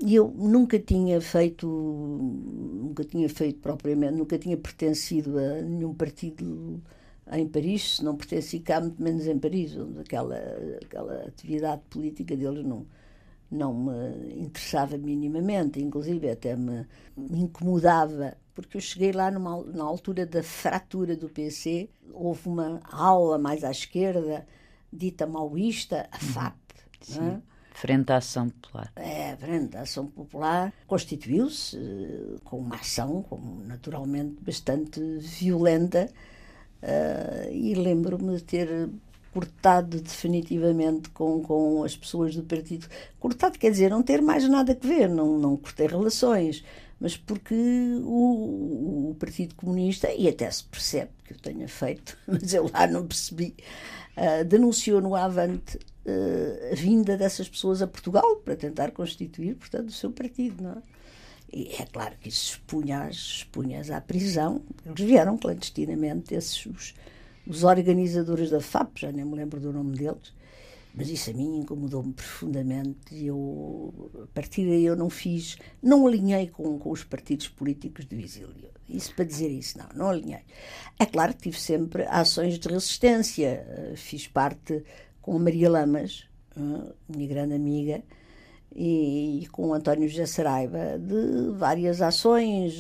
[0.01, 6.81] e eu nunca tinha feito, nunca tinha feito propriamente, nunca tinha pertencido a nenhum partido
[7.33, 10.39] em Paris, se não pertenci cá, muito menos em Paris, onde aquela,
[10.83, 12.87] aquela atividade política deles não,
[13.51, 19.85] não me interessava minimamente, inclusive até me, me incomodava, porque eu cheguei lá numa, na
[19.85, 24.47] altura da fratura do PC, houve uma aula mais à esquerda,
[24.93, 26.33] dita maoísta, a uhum.
[26.33, 26.57] FAP.
[27.01, 27.29] Sim.
[27.29, 27.41] É?
[27.73, 28.93] Frente à Ação Popular.
[28.97, 36.11] É, Frente à Ação Popular constituiu-se uh, com uma ação, como naturalmente bastante violenta,
[36.83, 38.91] uh, e lembro-me de ter
[39.33, 42.87] cortado definitivamente com, com as pessoas do partido.
[43.19, 46.65] Cortado quer dizer não ter mais nada a ver, não, não cortei relações,
[47.01, 47.55] mas porque
[48.03, 52.87] o, o Partido Comunista, e até se percebe que eu tenha feito, mas eu lá
[52.87, 53.55] não percebi,
[54.17, 59.91] uh, denunciou no Avante uh, a vinda dessas pessoas a Portugal para tentar constituir, portanto,
[59.91, 60.63] o seu partido.
[60.63, 60.83] Não é?
[61.53, 64.63] E é claro que isso expunha-as expunha à prisão.
[64.85, 66.95] Eles vieram clandestinamente, esses, os,
[67.49, 70.35] os organizadores da FAP, já nem me lembro do nome deles,
[70.95, 76.07] mas isso a mim incomodou-me profundamente e eu, a partir daí eu não fiz, não
[76.07, 78.69] alinhei com, com os partidos políticos do exílio.
[78.89, 80.41] Isso para dizer isso, não, não alinhei.
[80.99, 83.65] É claro que tive sempre ações de resistência.
[83.69, 84.83] Eh, fiz parte
[85.23, 88.03] com a Maria Lamas, eh, minha grande amiga,
[88.75, 92.75] e, com o António José Saraiva, de várias ações.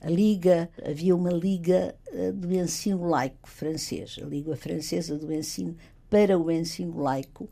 [0.00, 5.76] A Liga, havia uma Liga eh, do Ensino Laico francês, a Liga Francesa do Ensino
[6.08, 7.48] para o Ensino Laico,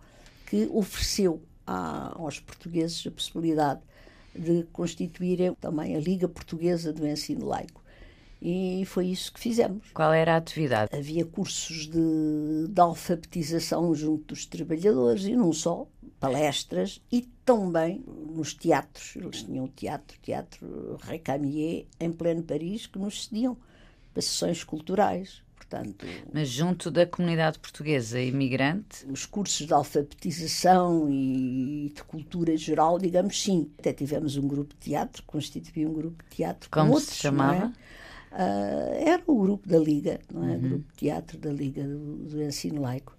[0.46, 3.80] que ofereceu a, aos portugueses a possibilidade
[4.34, 7.83] de constituírem também a Liga Portuguesa do Ensino Laico.
[8.46, 9.86] E foi isso que fizemos.
[9.94, 10.94] Qual era a atividade?
[10.94, 15.86] Havia cursos de, de alfabetização junto dos trabalhadores e não só,
[16.20, 19.16] palestras e também nos teatros.
[19.16, 23.56] Eles tinham o teatro, Teatro Recamier, em pleno Paris, que nos cediam
[24.12, 25.42] para sessões culturais.
[25.56, 29.06] Portanto, Mas junto da comunidade portuguesa imigrante?
[29.08, 33.70] Os cursos de alfabetização e de cultura geral, digamos sim.
[33.78, 36.68] Até tivemos um grupo de teatro, constituía um grupo de teatro.
[36.68, 37.72] Como com se outros, chamava?
[38.34, 40.54] Uh, era o grupo da Liga, não é?
[40.54, 40.60] Uhum.
[40.60, 43.16] grupo de teatro da Liga do, do Ensino Laico.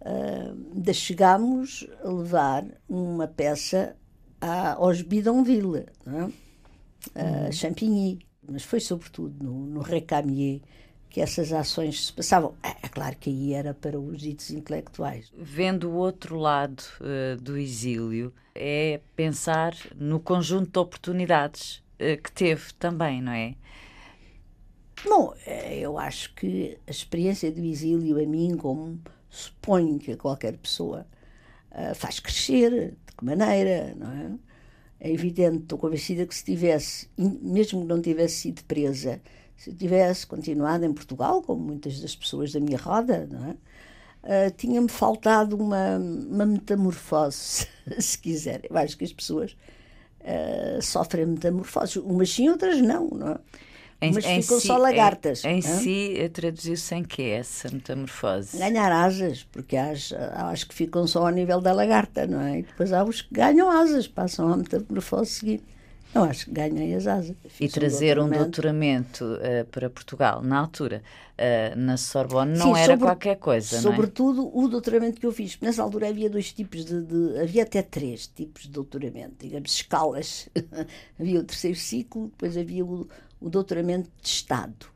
[0.00, 3.96] Uh, chegámos a levar uma peça
[4.40, 6.24] à, aos Bidonville, não é?
[6.24, 7.52] Uh, uhum.
[7.52, 10.60] Champigny, mas foi sobretudo no, no Recamier
[11.12, 12.54] que essas ações se passavam.
[12.62, 15.30] É, é, claro que aí era para os ditos intelectuais.
[15.36, 22.32] Vendo o outro lado uh, do exílio, é pensar no conjunto de oportunidades uh, que
[22.32, 23.54] teve também, não é?
[25.04, 30.16] Bom, é, eu acho que a experiência do exílio, a mim, como suponho que a
[30.16, 31.06] qualquer pessoa,
[31.72, 32.94] uh, faz crescer.
[33.06, 34.30] De que maneira, não é?
[35.00, 39.20] É evidente, estou convencida que se tivesse, mesmo que não tivesse sido presa,
[39.56, 43.56] se tivesse continuado em Portugal, como muitas das pessoas da minha roda, não é?
[44.22, 47.66] Uh, tinha-me faltado uma, uma metamorfose,
[47.98, 48.60] se quiser.
[48.70, 49.56] Eu acho que as pessoas
[50.20, 53.38] uh, sofrem metamorfoses, umas sim, outras não, não é?
[54.02, 55.44] Em, mas ficam si, só lagartas.
[55.44, 58.58] Em, em si, traduziu-se em que essa metamorfose?
[58.58, 59.92] Ganhar asas, porque há,
[60.34, 62.58] há as que ficam só ao nível da lagarta, não é?
[62.58, 65.64] E depois há os que ganham asas, passam à metamorfose seguinte.
[66.14, 67.34] Eu acho que ganhei as asas.
[67.58, 71.02] e trazer um doutoramento, uh, para Portugal, na altura,
[71.38, 73.80] uh, na Sorbonne, não Sim, era sobre, qualquer coisa, é?
[73.80, 74.50] Sobretudo é?
[74.52, 75.56] o doutoramento que eu fiz.
[75.60, 80.50] Nessa altura havia dois tipos de, de Havia até três tipos de doutoramento, digamos, escalas.
[81.18, 83.08] havia o terceiro ciclo, depois havia o,
[83.42, 84.86] o doutoramento de Estado,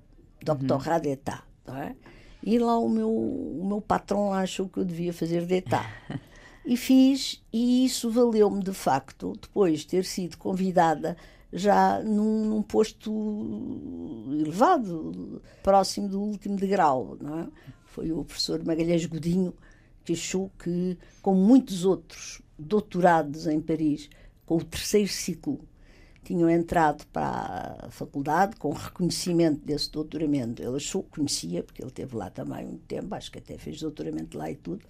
[0.43, 1.15] doctorado uhum.
[1.15, 1.97] d'État, não é?
[2.43, 5.85] E lá o meu, o meu patrão achou que eu devia fazer d'État.
[6.69, 11.17] E fiz, e isso valeu-me de facto, depois de ter sido convidada
[11.53, 13.13] já num, num, posto
[14.41, 17.17] elevado, próximo do último degrau.
[17.21, 17.47] Não é?
[17.85, 19.55] Foi o professor Magalhães Godinho
[20.05, 24.11] que achou que, como muitos outros doutorados em Paris,
[24.45, 25.61] com o terceiro ciclo,
[26.27, 30.63] tinham entrado para a faculdade com reconhecimento desse doutoramento.
[30.63, 33.81] Ele achou que conhecia, porque ele teve lá também um tempo, acho que até fez
[33.81, 34.85] doutoramento lá e tudo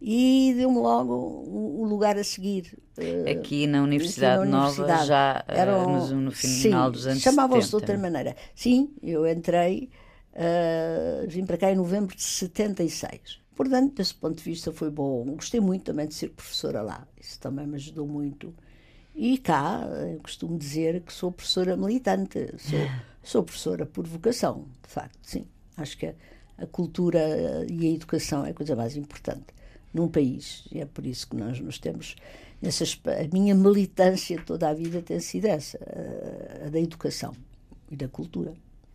[0.00, 2.78] e deu-me logo o, lugar a seguir.
[2.98, 4.90] Eh, aqui na Universidade, aqui na Universidade.
[4.90, 8.36] Nova, já eh, Eram, no, no final sim, dos anos chamavam-se de outra maneira.
[8.54, 9.90] Sim, eu entrei,
[10.34, 13.40] uh, vim para cá em novembro de 76.
[13.54, 15.24] Portanto, desse ponto de vista foi bom.
[15.34, 17.06] Gostei muito também de ser professora lá.
[17.18, 18.54] Isso também me ajudou muito.
[19.18, 19.80] E cá,
[20.12, 22.52] eu costumo dizer que sou professora militante.
[22.58, 22.78] Sou,
[23.24, 25.46] sou professora por vocação, de facto, sim.
[25.74, 26.14] Acho que a,
[26.58, 27.18] a cultura
[27.66, 29.46] e a educação é a coisa mais importante
[29.94, 30.68] num país.
[30.70, 32.14] E é por isso que nós nos temos.
[32.60, 37.34] Nessas, a minha militância toda a vida tem sido essa, a, a da educação
[37.90, 38.52] e da cultura.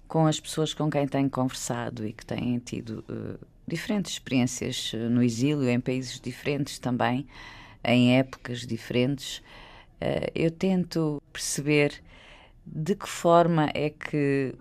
[0.07, 4.97] Com as pessoas com quem tenho conversado e que têm tido uh, diferentes experiências eh,
[5.07, 7.25] no exílio, em países diferentes também,
[7.83, 9.41] em épocas diferentes,
[10.33, 12.01] eu tento perceber
[12.65, 14.53] de que forma é que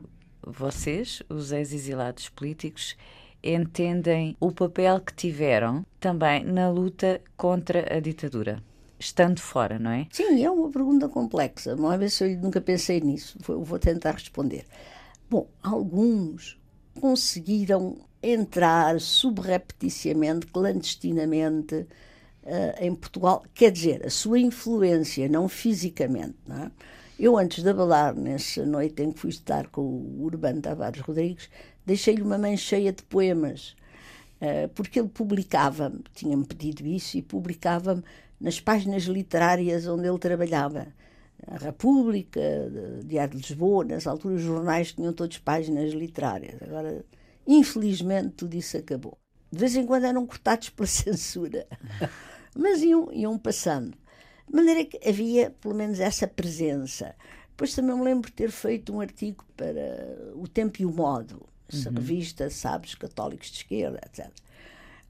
[0.43, 2.97] vocês, os ex-exilados políticos,
[3.43, 8.63] entendem o papel que tiveram também na luta contra a ditadura?
[8.99, 10.07] Estando fora, não é?
[10.11, 11.75] Sim, é uma pergunta complexa.
[11.75, 13.39] Uma vez eu nunca pensei nisso.
[13.41, 14.67] Vou tentar responder.
[15.29, 16.59] Bom, alguns
[17.01, 21.87] conseguiram entrar subrepticiamente, clandestinamente,
[22.45, 23.45] uh, em Portugal.
[23.55, 26.71] Quer dizer, a sua influência, não fisicamente, não é?
[27.19, 31.51] Eu, antes de abalar, nessa noite em que fui estar com o Urbano Tavares Rodrigues,
[31.85, 33.77] deixei-lhe uma mãe cheia de poemas,
[34.41, 38.03] uh, porque ele publicava-me, tinha-me pedido isso, e publicava-me
[38.41, 40.87] nas páginas literárias onde ele trabalhava.
[41.47, 42.41] A República,
[43.05, 46.63] Diário de Lisboa, nas alturas os jornais tinham todas páginas literárias.
[46.63, 47.05] Agora,
[47.47, 49.19] infelizmente, tudo isso acabou.
[49.53, 51.67] De vez em quando eram cortados pela censura,
[52.55, 53.97] mas iam, iam passando.
[54.49, 57.15] De maneira que havia, pelo menos, essa presença.
[57.51, 61.47] Depois também me lembro de ter feito um artigo para O Tempo e o Modo,
[61.73, 61.93] uhum.
[61.93, 64.27] revista, sabes, católicos de esquerda, etc.
[64.27, 64.33] Uh,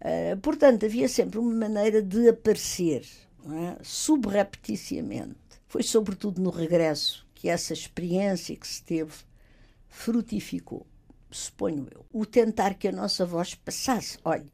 [0.00, 3.06] eh, portanto, havia sempre uma maneira de aparecer,
[3.46, 3.76] é?
[3.82, 5.36] subrepticiamente.
[5.66, 9.12] Foi sobretudo no regresso que essa experiência que se teve
[9.88, 10.86] frutificou,
[11.30, 12.04] suponho eu.
[12.12, 14.18] O tentar que a nossa voz passasse.
[14.24, 14.46] Olha,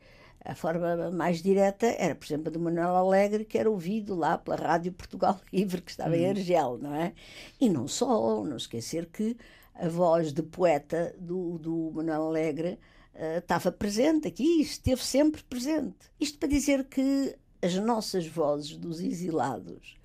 [0.46, 4.38] a forma mais direta era, por exemplo, a do Manuel Alegre, que era ouvido lá
[4.38, 6.30] pela Rádio Portugal Livre, que estava em uhum.
[6.30, 7.12] Argel, não é?
[7.61, 9.37] E não só, não esquecer que
[9.74, 12.78] a voz de poeta do, do Manuel Alegre
[13.14, 15.96] uh, estava presente aqui, esteve sempre presente.
[16.20, 19.96] Isto para dizer que as nossas vozes dos exilados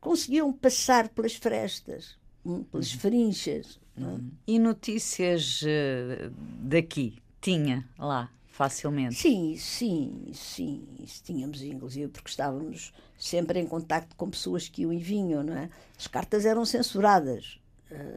[0.00, 3.00] conseguiam passar pelas frestas, hum, pelas uhum.
[3.00, 3.80] frinchas.
[3.96, 4.00] É?
[4.00, 4.30] Uhum.
[4.46, 7.18] E notícias uh, daqui?
[7.40, 8.30] Tinha lá?
[8.56, 9.14] Facilmente.
[9.14, 10.82] Sim, sim, sim.
[11.22, 15.68] Tínhamos, inclusive, porque estávamos sempre em contacto com pessoas que iam e vinham, não é?
[15.98, 17.60] As cartas eram censuradas.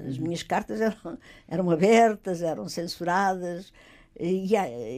[0.08, 0.23] As uhum.
[0.23, 3.73] minhas cartas eram, eram abertas, eram censuradas.
[4.17, 4.54] E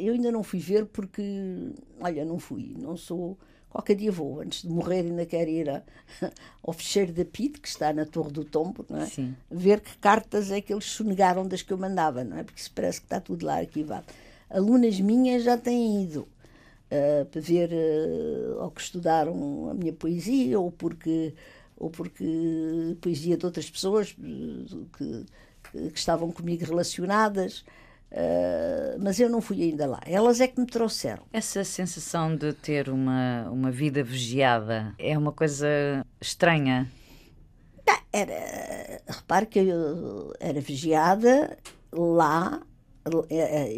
[0.05, 3.35] eu ainda não fui ver porque, olha, não fui, não sou.
[3.67, 5.81] Qualquer dia vou, antes de morrer, ainda quero ir a,
[6.61, 9.05] ao fecheiro da PIT, que está na Torre do Tombo, não é?
[9.07, 9.35] Sim.
[9.49, 12.43] ver que cartas é que eles sonegaram das que eu mandava, não é?
[12.43, 14.05] Porque isso parece que está tudo lá arquivado.
[14.51, 16.27] Alunas minhas já têm ido
[16.91, 21.33] uh, para ver uh, ou que estudaram a minha poesia, ou porque
[21.77, 25.25] ou porque poesia de outras pessoas que,
[25.63, 27.65] que estavam comigo relacionadas.
[28.11, 30.01] Uh, mas eu não fui ainda lá.
[30.05, 31.23] Elas é que me trouxeram.
[31.31, 36.91] Essa sensação de ter uma, uma vida vigiada é uma coisa estranha?
[38.13, 41.57] Era, repare que eu era vigiada
[41.93, 42.61] lá,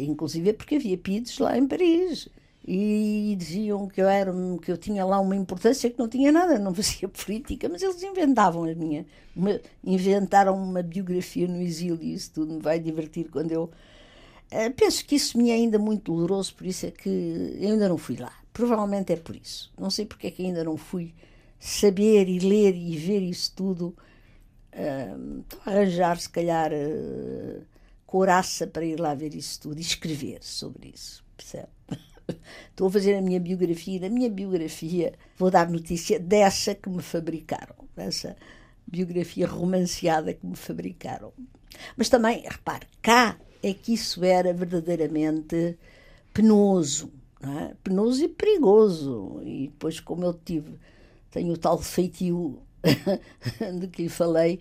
[0.00, 2.28] inclusive porque havia PIDs lá em Paris
[2.66, 4.32] e diziam que eu era
[4.62, 8.02] que eu tinha lá uma importância que não tinha nada, não fazia política, mas eles
[8.02, 9.04] inventavam a minha,
[9.36, 14.70] uma, inventaram uma biografia no exílio e isso tudo me vai divertir quando eu uh,
[14.74, 17.98] penso que isso me é ainda muito doloroso, por isso é que eu ainda não
[17.98, 18.32] fui lá.
[18.52, 19.72] Provavelmente é por isso.
[19.78, 21.12] Não sei porque é que ainda não fui
[21.58, 23.94] saber e ler e ver isso tudo
[24.74, 27.64] Uh, arranjar, se calhar, uh,
[28.14, 31.66] coraça para ir lá ver isso tudo e escrever sobre isso, percebe?
[32.70, 33.98] Estou a fazer a minha biografia.
[33.98, 38.36] Na minha biografia vou dar notícia dessa que me fabricaram, dessa
[38.86, 41.32] biografia romanceada que me fabricaram.
[41.96, 45.76] Mas também, repare, cá é que isso era verdadeiramente
[46.32, 47.74] penoso, é?
[47.82, 49.40] penoso e perigoso.
[49.42, 50.78] E depois, como eu tive,
[51.32, 52.62] tenho o tal feitio
[53.80, 54.60] de que lhe falei,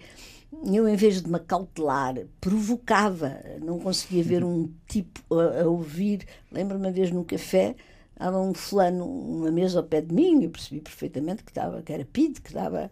[0.65, 6.25] eu, em vez de me acautelar, provocava, não conseguia ver um tipo a, a ouvir.
[6.51, 7.75] Lembro-me uma vez num café,
[8.11, 11.91] estava um fulano, uma mesa ao pé de mim, eu percebi perfeitamente que, estava, que
[11.91, 12.91] era Pide, que estava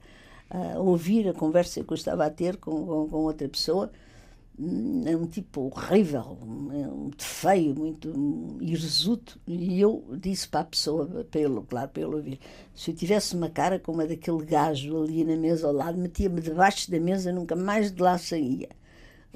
[0.49, 3.89] a ouvir a conversa que eu estava a ter com, com, com outra pessoa
[5.05, 9.39] é um tipo horrível, muito feio, muito irresuto.
[9.47, 12.39] E eu disse para a pessoa, para ele, claro, ele ouvir:
[12.75, 16.41] se eu tivesse uma cara como a daquele gajo ali na mesa ao lado, metia-me
[16.41, 18.69] debaixo da mesa, nunca mais de lá saía.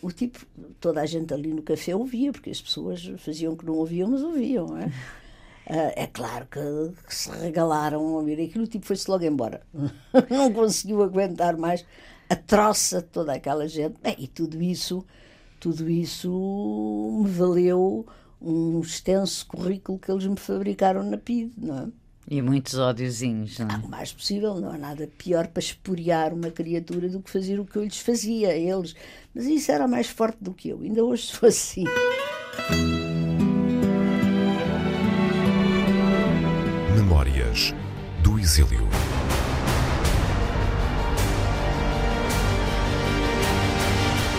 [0.02, 0.46] O tipo,
[0.80, 4.22] toda a gente ali no café ouvia, porque as pessoas faziam que não ouviam, mas
[4.22, 4.86] ouviam, é?
[4.86, 6.60] Uh, é claro que,
[7.08, 9.62] que, se regalaram a ouvir aquilo, o tipo foi-se logo embora.
[10.30, 11.84] não conseguiu aguentar mais
[12.30, 13.96] a troça de toda aquela gente.
[14.02, 15.06] Bem, e tudo isso,
[15.60, 18.06] tudo isso me valeu
[18.42, 21.88] um extenso currículo que eles me fabricaram na PID, não é?
[22.28, 23.76] E muitos ódiozinhos, não é?
[23.78, 27.66] o mais possível, não há nada pior para esporiar uma criatura do que fazer o
[27.66, 28.96] que eu lhes fazia a eles.
[29.34, 30.82] Mas isso era mais forte do que eu.
[30.82, 31.84] Ainda hoje sou assim.
[36.96, 37.76] Memórias
[38.24, 38.90] do Exílio.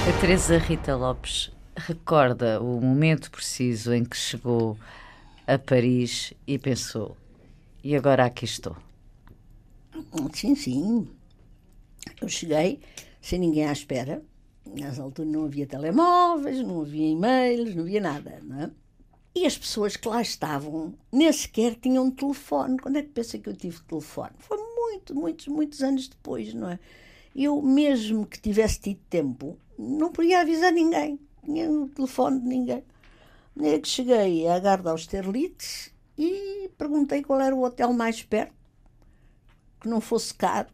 [0.07, 4.79] A Teresa Rita Lopes recorda o momento preciso em que chegou
[5.45, 7.17] a Paris e pensou:
[7.83, 8.77] e agora aqui estou?
[10.33, 11.09] Sim, sim.
[12.23, 12.79] Eu cheguei
[13.21, 14.23] sem ninguém à espera.
[14.65, 18.71] Nessa altura não havia telemóveis, não havia e-mails, não havia nada, não é?
[19.35, 22.79] E as pessoas que lá estavam nem sequer tinham telefone.
[22.79, 24.33] Quando é que pensa que eu tive telefone?
[24.39, 26.79] Foi muito, muitos, muitos anos depois, não é?
[27.37, 32.83] Eu, mesmo que tivesse tido tempo, não podia avisar ninguém, tinha o telefone de ninguém.
[33.61, 38.55] É que cheguei à Garda aos Terlites e perguntei qual era o hotel mais perto,
[39.79, 40.69] que não fosse caro.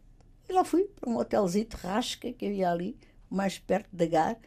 [0.47, 2.95] E lá fui para um hotelzinho rasca que havia ali,
[3.29, 4.37] mais perto da Gar,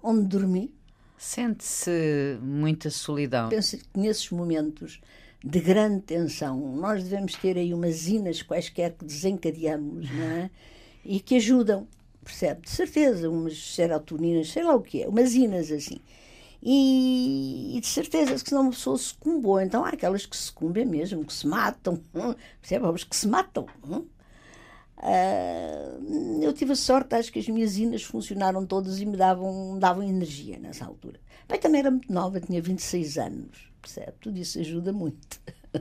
[0.00, 0.72] onde dormi.
[1.16, 3.48] Sente-se muita solidão?
[3.48, 5.00] Penso que nesses momentos
[5.44, 10.50] de grande tensão, nós devemos ter aí umas inas quaisquer que desencadeamos, não é?
[11.08, 11.88] E que ajudam
[12.28, 12.60] percebe?
[12.60, 15.98] De certeza, umas serotoninas, sei lá o que é, umas inas assim.
[16.62, 19.60] E, e, de certeza que senão uma pessoa sucumbou.
[19.60, 22.00] Então há aquelas que sucumbem mesmo, que se matam,
[22.60, 22.84] percebe?
[22.84, 23.66] Há que se matam.
[24.98, 29.78] Uh, eu tive a sorte, acho que as minhas inas funcionaram todas e me davam,
[29.78, 31.20] davam energia nessa altura.
[31.48, 34.12] Bem, também era muito nova, tinha 26 anos, percebe?
[34.20, 35.40] Tudo isso ajuda muito.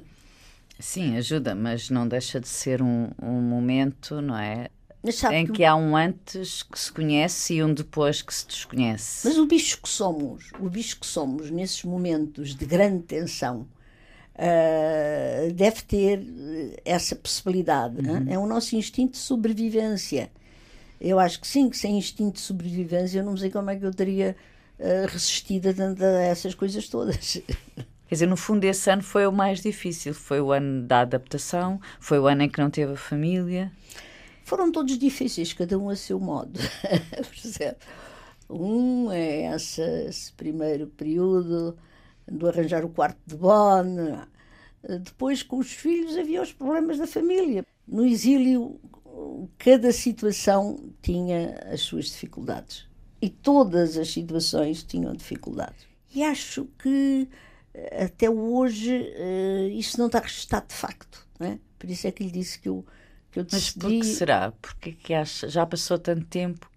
[0.80, 4.70] Sim, ajuda, mas não deixa de ser um, um momento, não é?
[5.32, 5.54] Em que...
[5.54, 5.66] que...
[5.66, 9.28] há um antes que se conhece e um depois que se desconhece.
[9.28, 13.68] Mas o bicho que somos, o bicho que somos nesses momentos de grande tensão,
[14.38, 16.22] uh, deve ter
[16.86, 17.98] essa possibilidade.
[18.08, 18.12] É?
[18.12, 18.30] Uhum.
[18.30, 18.34] É?
[18.34, 20.32] é o nosso instinto de sobrevivência.
[21.00, 23.86] Eu acho que sim, que sem instinto de sobrevivência eu não sei como é que
[23.86, 24.36] eu teria
[24.80, 27.42] uh, resistido a, a essas coisas todas.
[28.08, 30.14] Quer dizer, no fundo, esse ano foi o mais difícil.
[30.14, 33.70] Foi o ano da adaptação, foi o ano em que não teve a família.
[34.48, 36.58] Foram todos difíceis, cada um a seu modo.
[38.50, 41.78] um é esse, primeiro período
[42.26, 44.24] do arranjar o quarto de Bonn.
[45.04, 47.66] Depois, com os filhos, havia os problemas da família.
[47.86, 48.80] No exílio,
[49.58, 52.88] cada situação tinha as suas dificuldades.
[53.22, 55.86] E todas as situações tinham dificuldades.
[56.16, 57.28] E acho que
[58.02, 61.28] até hoje uh, isso não está registado de facto.
[61.38, 61.60] Não é?
[61.78, 62.86] Por isso é que lhe disse que eu
[63.32, 63.80] que eu decidi...
[63.84, 64.54] Mas por que será?
[64.62, 65.48] Porque que acha?
[65.48, 66.70] Já passou tanto tempo?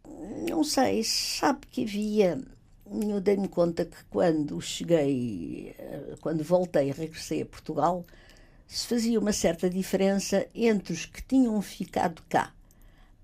[0.48, 2.40] Não sei, sabe que havia.
[3.08, 8.04] Eu dei-me conta que quando cheguei, eh, quando voltei, regressei a Portugal,
[8.66, 12.52] se fazia uma certa diferença entre os que tinham ficado cá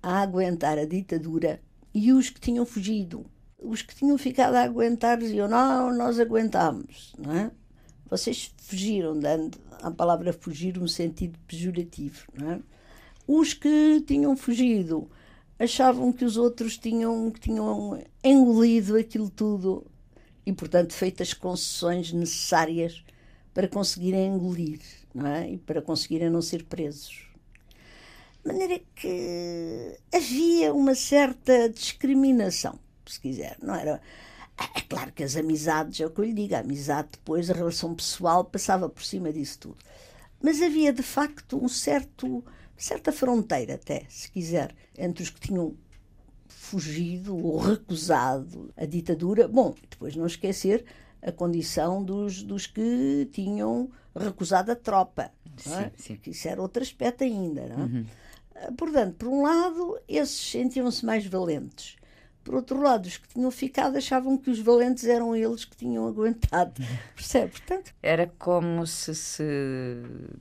[0.01, 1.61] a aguentar a ditadura
[1.93, 3.25] e os que tinham fugido.
[3.59, 7.51] Os que tinham ficado a aguentar diziam: Não, nós aguentamos, não é?
[8.09, 12.59] Vocês fugiram, dando a palavra fugir um sentido pejorativo, não é?
[13.27, 15.09] Os que tinham fugido
[15.59, 19.85] achavam que os outros tinham, tinham engolido aquilo tudo
[20.45, 23.03] e, portanto, feito as concessões necessárias
[23.53, 24.79] para conseguirem engolir
[25.13, 25.51] não é?
[25.51, 27.27] e para conseguirem não ser presos.
[28.45, 34.01] De maneira que havia uma certa discriminação, se quiser, não era?
[34.75, 37.53] É claro que as amizades, é o que eu lhe digo, a amizade depois, a
[37.53, 39.77] relação pessoal passava por cima disso tudo.
[40.41, 42.43] Mas havia de facto um certo,
[42.77, 45.75] certa fronteira, até, se quiser, entre os que tinham
[46.47, 49.47] fugido ou recusado a ditadura.
[49.47, 50.85] Bom, depois não esquecer
[51.21, 55.31] a condição dos, dos que tinham recusado a tropa.
[55.57, 55.91] Sim, é?
[55.95, 56.19] sim.
[56.27, 57.67] Isso era outro aspecto ainda.
[57.67, 57.85] Não é?
[57.85, 58.05] Uhum.
[58.75, 61.95] Portanto, por um lado, esses sentiam-se mais valentes.
[62.47, 66.07] Por outro lado, os que tinham ficado achavam que os valentes eram eles que tinham
[66.07, 66.81] aguentado.
[67.13, 67.51] Percebe?
[67.51, 69.43] Portanto, Era como se se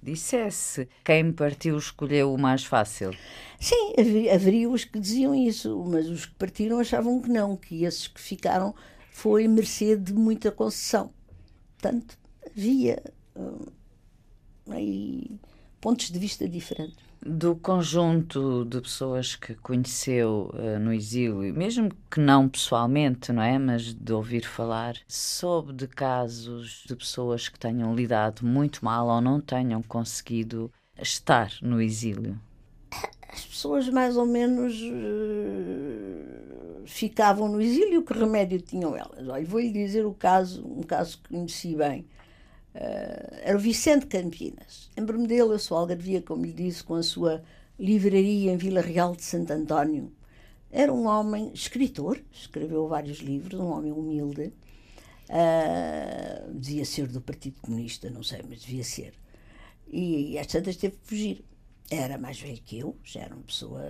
[0.01, 3.11] dissesse quem partiu escolheu o mais fácil.
[3.59, 7.83] Sim, haveria, haveria os que diziam isso, mas os que partiram achavam que não, que
[7.83, 8.73] esses que ficaram
[9.11, 11.13] foi mercê de muita concessão.
[11.73, 13.03] Portanto, havia
[13.35, 13.67] hum,
[14.71, 15.41] aí
[15.81, 22.21] pontos de vista diferentes do conjunto de pessoas que conheceu uh, no exílio, mesmo que
[22.21, 23.59] não pessoalmente, não é?
[23.59, 29.21] Mas de ouvir falar, soube de casos de pessoas que tenham lidado muito mal ou
[29.21, 32.39] não tenham conseguido estar no exílio?
[33.29, 36.07] As pessoas mais ou menos uh,
[36.87, 39.29] ficavam no exílio, que remédio tinham elas?
[39.29, 42.07] Olha, vou-lhe dizer o caso, um caso que conheci bem
[42.77, 44.91] Uh, era o Vicente Campinas.
[44.95, 47.43] Lembro-me dele, eu sou algarvia, como lhe disse, com a sua
[47.79, 50.13] livraria em Vila Real de Santo António.
[50.71, 54.53] Era um homem escritor, escreveu vários livros, um homem humilde.
[55.31, 59.15] Uh, devia ser do Partido Comunista, não sei, mas devia ser.
[59.89, 61.45] E, e às tantas teve que fugir.
[61.91, 63.83] Era mais velho que eu, já era uma pessoa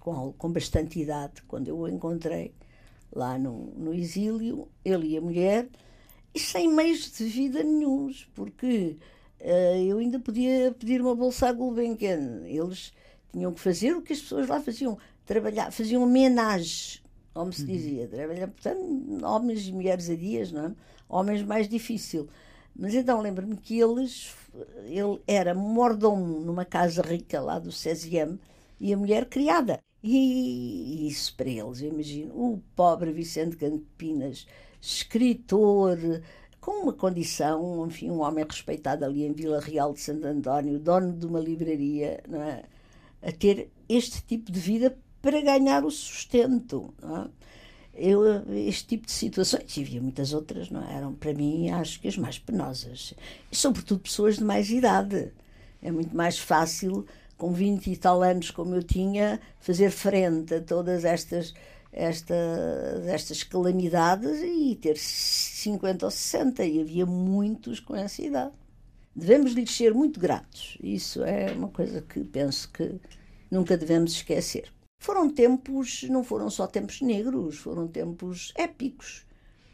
[0.00, 1.42] com, com bastante idade.
[1.46, 2.52] Quando eu o encontrei
[3.12, 5.68] lá no, no exílio, ele e a mulher
[6.38, 8.96] e sem meios de vida nenhums, porque
[9.40, 12.42] uh, eu ainda podia pedir uma bolsa à Gulbenkian.
[12.46, 12.92] Eles
[13.32, 17.00] tinham que fazer o que as pessoas lá faziam, trabalhar, faziam homenagem,
[17.34, 17.66] como se uhum.
[17.66, 20.74] dizia, trabalhar, portanto, homens e mulheres a dias, não é?
[21.08, 22.28] Homens mais difícil.
[22.74, 24.32] Mas então lembro-me que eles,
[24.84, 28.38] ele era mordomo numa casa rica lá do Cesiam
[28.78, 29.80] e a mulher criada.
[30.00, 34.46] E isso para eles, eu imagino, o pobre Vicente Campinas
[34.80, 35.98] escritor,
[36.60, 41.12] com uma condição, enfim, um homem respeitado ali em Vila Real de Santo António, dono
[41.12, 42.64] de uma livraria, é?
[43.22, 46.92] a ter este tipo de vida para ganhar o sustento.
[47.02, 47.28] É?
[47.94, 48.22] Eu,
[48.54, 50.96] este tipo de situações, e havia muitas outras, não é?
[50.96, 53.14] eram para mim, acho que as mais penosas.
[53.50, 55.32] E, sobretudo, pessoas de mais idade.
[55.82, 57.06] É muito mais fácil,
[57.36, 61.54] com 20 e tal anos como eu tinha, fazer frente a todas estas
[61.92, 62.34] esta,
[63.06, 68.52] estas calamidades e ter 50 ou 60, e havia muitos com essa idade.
[69.14, 70.78] Devemos lhes ser muito gratos.
[70.82, 73.00] Isso é uma coisa que penso que
[73.50, 74.72] nunca devemos esquecer.
[75.00, 79.24] Foram tempos, não foram só tempos negros, foram tempos épicos,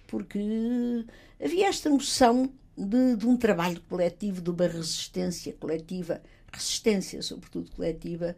[0.07, 0.39] porque
[1.43, 8.37] havia esta noção de, de um trabalho coletivo, de uma resistência coletiva, resistência, sobretudo coletiva.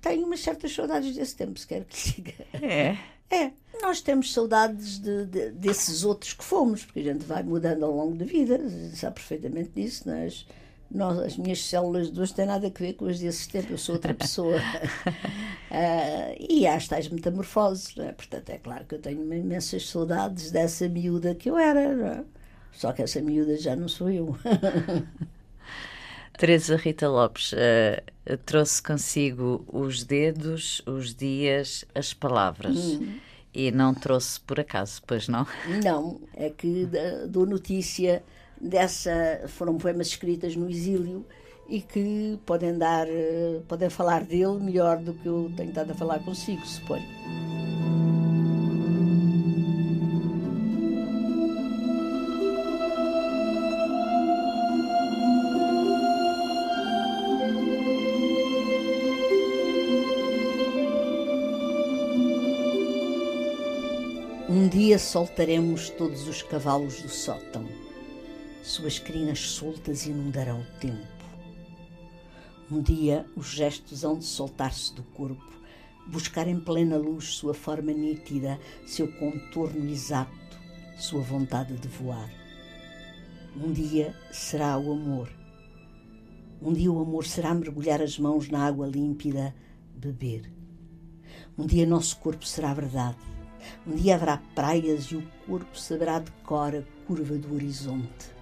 [0.00, 2.34] Tenho umas certas saudades desse tempo, se quer que diga.
[2.52, 3.15] É.
[3.30, 3.50] É,
[3.82, 7.92] nós temos saudades de, de, desses outros que fomos, porque a gente vai mudando ao
[7.92, 8.58] longo da vida,
[8.94, 10.08] sabe perfeitamente disso.
[10.08, 10.46] Nós,
[10.90, 13.78] nós, as minhas células de hoje têm nada a ver com as desses tempos, eu
[13.78, 14.56] sou outra pessoa.
[14.56, 18.12] uh, e há as tais metamorfoses, é?
[18.12, 22.24] portanto, é claro que eu tenho imensas saudades dessa miúda que eu era, é?
[22.72, 24.36] só que essa miúda já não sou eu.
[26.38, 32.76] Teresa Rita Lopes uh, trouxe consigo os dedos, os dias, as palavras.
[32.76, 33.18] Hum.
[33.54, 35.46] E não trouxe por acaso, pois não?
[35.82, 36.86] Não, é que
[37.26, 38.22] dou notícia
[38.60, 39.44] dessa.
[39.48, 41.24] Foram poemas escritas no exílio
[41.68, 45.94] e que podem dar, uh, podem falar dele melhor do que eu tenho estado a
[45.94, 47.06] falar consigo, suponho.
[64.96, 67.68] Dia soltaremos todos os cavalos do sótão.
[68.62, 71.06] Suas crinas soltas inundarão o tempo.
[72.70, 75.52] Um dia os gestos hão de soltar-se do corpo,
[76.06, 80.58] buscar em plena luz sua forma nítida, seu contorno exato,
[80.96, 82.30] sua vontade de voar.
[83.54, 85.30] Um dia será o amor.
[86.62, 89.54] Um dia o amor será mergulhar as mãos na água límpida,
[89.94, 90.50] beber.
[91.58, 93.35] Um dia nosso corpo será verdade
[93.86, 98.36] um dia haverá praias e o corpo saberá de cor a curva do horizonte.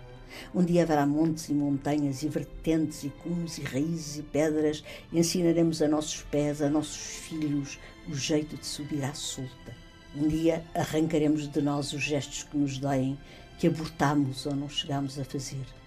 [0.55, 4.85] Um dia haverá montes e montanhas e vertentes e cumes e raízes e pedras.
[5.13, 9.77] E ensinaremos a nossos pés, a nossos filhos, o jeito de subir à solta.
[10.17, 13.19] Um dia arrancaremos de nós os gestos que nos doem,
[13.59, 15.84] que abortamos ou não chegamos a fazer.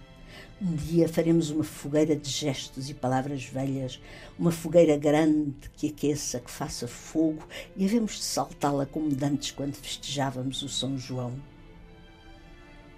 [0.60, 4.00] Um dia faremos uma fogueira de gestos e palavras velhas,
[4.36, 7.46] uma fogueira grande que aqueça, que faça fogo,
[7.76, 11.32] e havemos de saltá-la como dantes quando festejávamos o São João.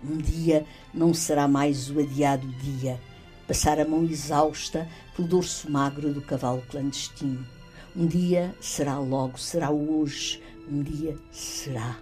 [0.03, 2.99] Um dia não será mais o adiado dia,
[3.47, 7.47] passar a mão exausta pelo dorso magro do cavalo clandestino.
[7.95, 11.99] Um dia será logo, será hoje, um dia será.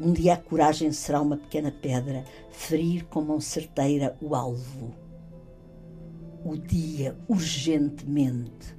[0.00, 4.94] Um dia a coragem será uma pequena pedra, ferir com mão certeira o alvo.
[6.42, 8.74] O dia, urgentemente,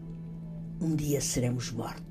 [0.82, 2.02] um dia seremos mortos.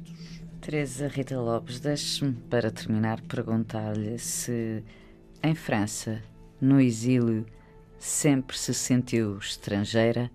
[0.60, 4.84] Teresa Rita Lopes, deixe-me para terminar perguntar-lhe se
[5.42, 6.22] em França,
[6.60, 7.44] no exílio,
[7.98, 10.30] sempre se sentiu estrangeira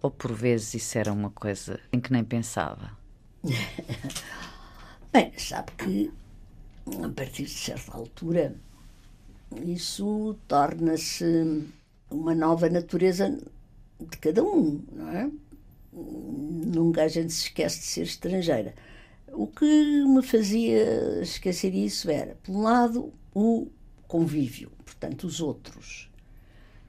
[0.00, 2.96] ou por vezes isso era uma coisa em que nem pensava?
[5.12, 6.12] Bem, sabe que
[7.02, 8.54] a partir de certa altura,
[9.64, 11.64] isso torna-se
[12.10, 13.38] uma nova natureza
[14.00, 15.30] de cada um, não é?
[15.92, 18.74] Nunca a gente se esquece de ser estrangeira.
[19.32, 19.64] O que
[20.04, 23.68] me fazia esquecer isso era, por um lado, o
[24.08, 26.10] convívio, portanto, os outros,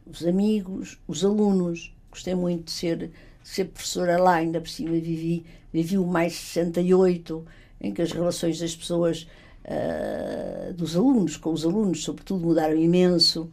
[0.06, 1.94] os amigos, os alunos.
[2.10, 3.12] Gostei muito de ser, de
[3.44, 7.46] ser professora lá, ainda por cima vivi, vivi o mais 68,
[7.80, 9.28] em que as relações das pessoas
[9.66, 13.50] uh, dos alunos, com os alunos, sobretudo, mudaram imenso.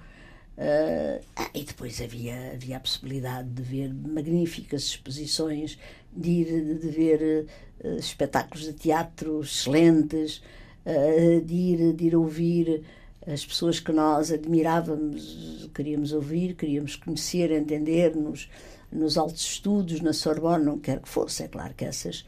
[0.57, 1.23] Uh,
[1.55, 5.79] e depois havia, havia a possibilidade de ver magníficas exposições,
[6.13, 7.47] de ir de ver
[7.85, 10.43] uh, espetáculos de teatro excelentes,
[10.85, 12.83] uh, de, ir, de ir ouvir
[13.27, 18.49] as pessoas que nós admirávamos, queríamos ouvir, queríamos conhecer, entender nos,
[18.91, 21.43] nos altos estudos, na Sorbonne, não quer que fosse.
[21.43, 22.25] É claro que essas,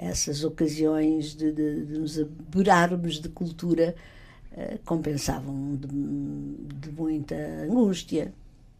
[0.00, 3.94] essas ocasiões de, de, de nos aberarmos de cultura
[4.52, 5.88] uh, compensavam de,
[6.74, 7.34] de, muita
[7.64, 8.32] angústia.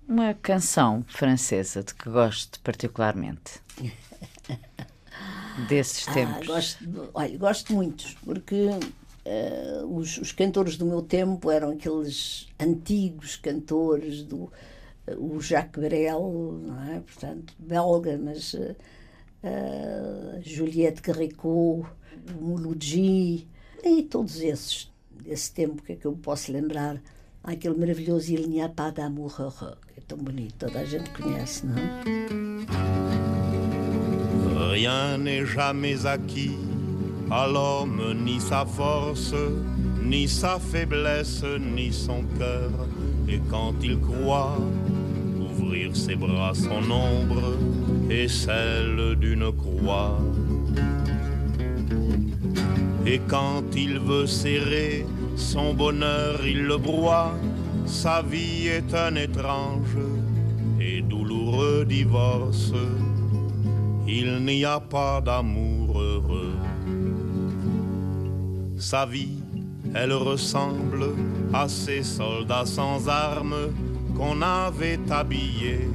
[0.09, 3.61] Uma canção francesa de que gosto particularmente.
[5.69, 6.49] Desses ah, tempos.
[6.49, 12.49] Ah, gosto, olha, gosto muito, porque uh, os, os, cantores do meu tempo eram aqueles
[12.59, 14.51] antigos cantores do uh,
[15.19, 17.01] o Jacques Brel, não é?
[17.01, 18.75] portanto, belga, mas uh,
[19.45, 21.87] uh, Juliette Garricot,
[22.41, 23.49] Mouloudji,
[23.83, 27.01] e todos esses, desse tempo que é que eu posso lembrar.
[27.43, 31.65] Aquele maravilhoso Il n'y a pas d'amour que é tão bonito, toda a gente conhece,
[31.65, 32.91] não é?
[34.73, 36.57] Rien n'est jamais acquis
[37.31, 39.35] à l'homme, ni sa force,
[40.03, 42.71] ni sa faiblesse, ni son cœur.
[43.27, 44.59] Et quand il croit
[45.41, 47.57] ouvrir ses bras, son ombre
[48.11, 50.19] et celle d'une croix.
[53.07, 55.07] Et quand il veut serrer
[55.37, 57.33] son bonheur, il le broie.
[57.87, 59.97] Sa vie est un étrange
[60.81, 62.73] et douloureux divorce.
[64.07, 66.55] Il n'y a pas d'amour heureux.
[68.77, 69.39] Sa vie,
[69.95, 71.15] elle ressemble
[71.53, 73.73] à ces soldats sans armes
[74.17, 75.89] qu'on avait habillés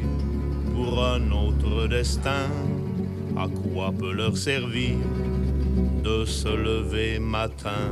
[0.76, 2.50] pour un autre destin.
[3.38, 4.98] À quoi peut leur servir
[6.04, 7.92] de se lever matin?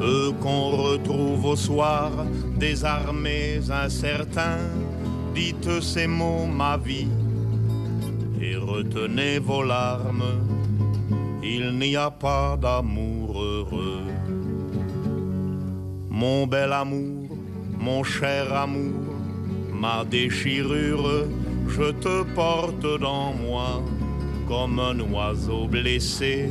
[0.00, 2.10] Eux qu'on retrouve au soir,
[2.56, 4.70] désarmés, incertains,
[5.34, 7.08] dites ces mots, ma vie,
[8.40, 10.34] et retenez vos larmes.
[11.42, 14.06] Il n'y a pas d'amour heureux.
[16.08, 17.28] Mon bel amour,
[17.78, 19.07] mon cher amour,
[19.78, 21.26] ma déchirure,
[21.68, 23.82] je te porte dans moi
[24.48, 26.50] comme un oiseau blessé,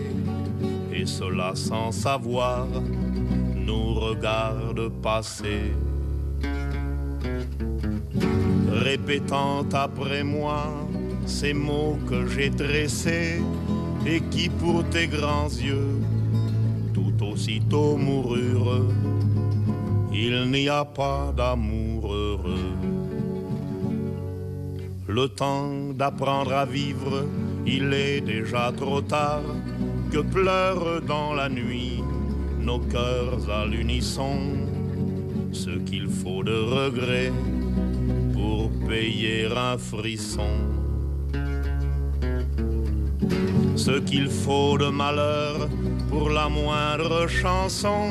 [0.94, 2.68] et cela sans savoir
[3.56, 5.74] nous regarde passer.
[8.72, 10.64] Répétant après moi
[11.26, 13.42] ces mots que j'ai dressés
[14.06, 16.00] et qui pour tes grands yeux
[16.94, 18.88] tout aussitôt moururent,
[20.14, 22.77] il n'y a pas d'amour heureux
[25.18, 27.26] le temps d'apprendre à vivre,
[27.66, 29.48] il est déjà trop tard,
[30.12, 32.04] que pleurent dans la nuit
[32.60, 34.38] nos cœurs à l'unisson,
[35.52, 37.32] ce qu'il faut de regret
[38.36, 40.54] pour payer un frisson.
[43.76, 45.68] Ce qu'il faut de malheur
[46.12, 48.04] pour la moindre chanson,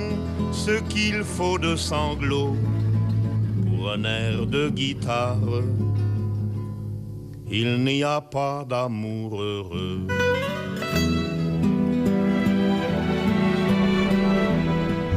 [0.50, 2.56] ce qu'il faut de sanglots
[3.62, 5.62] sur un air de guitare.
[7.48, 10.06] Il n'y a pas d'amour heureux.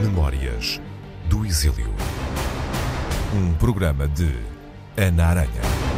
[0.04, 0.80] Memórias
[1.28, 1.90] do Exílio.
[3.34, 4.32] Um programa de
[4.96, 5.89] Ana Aranha.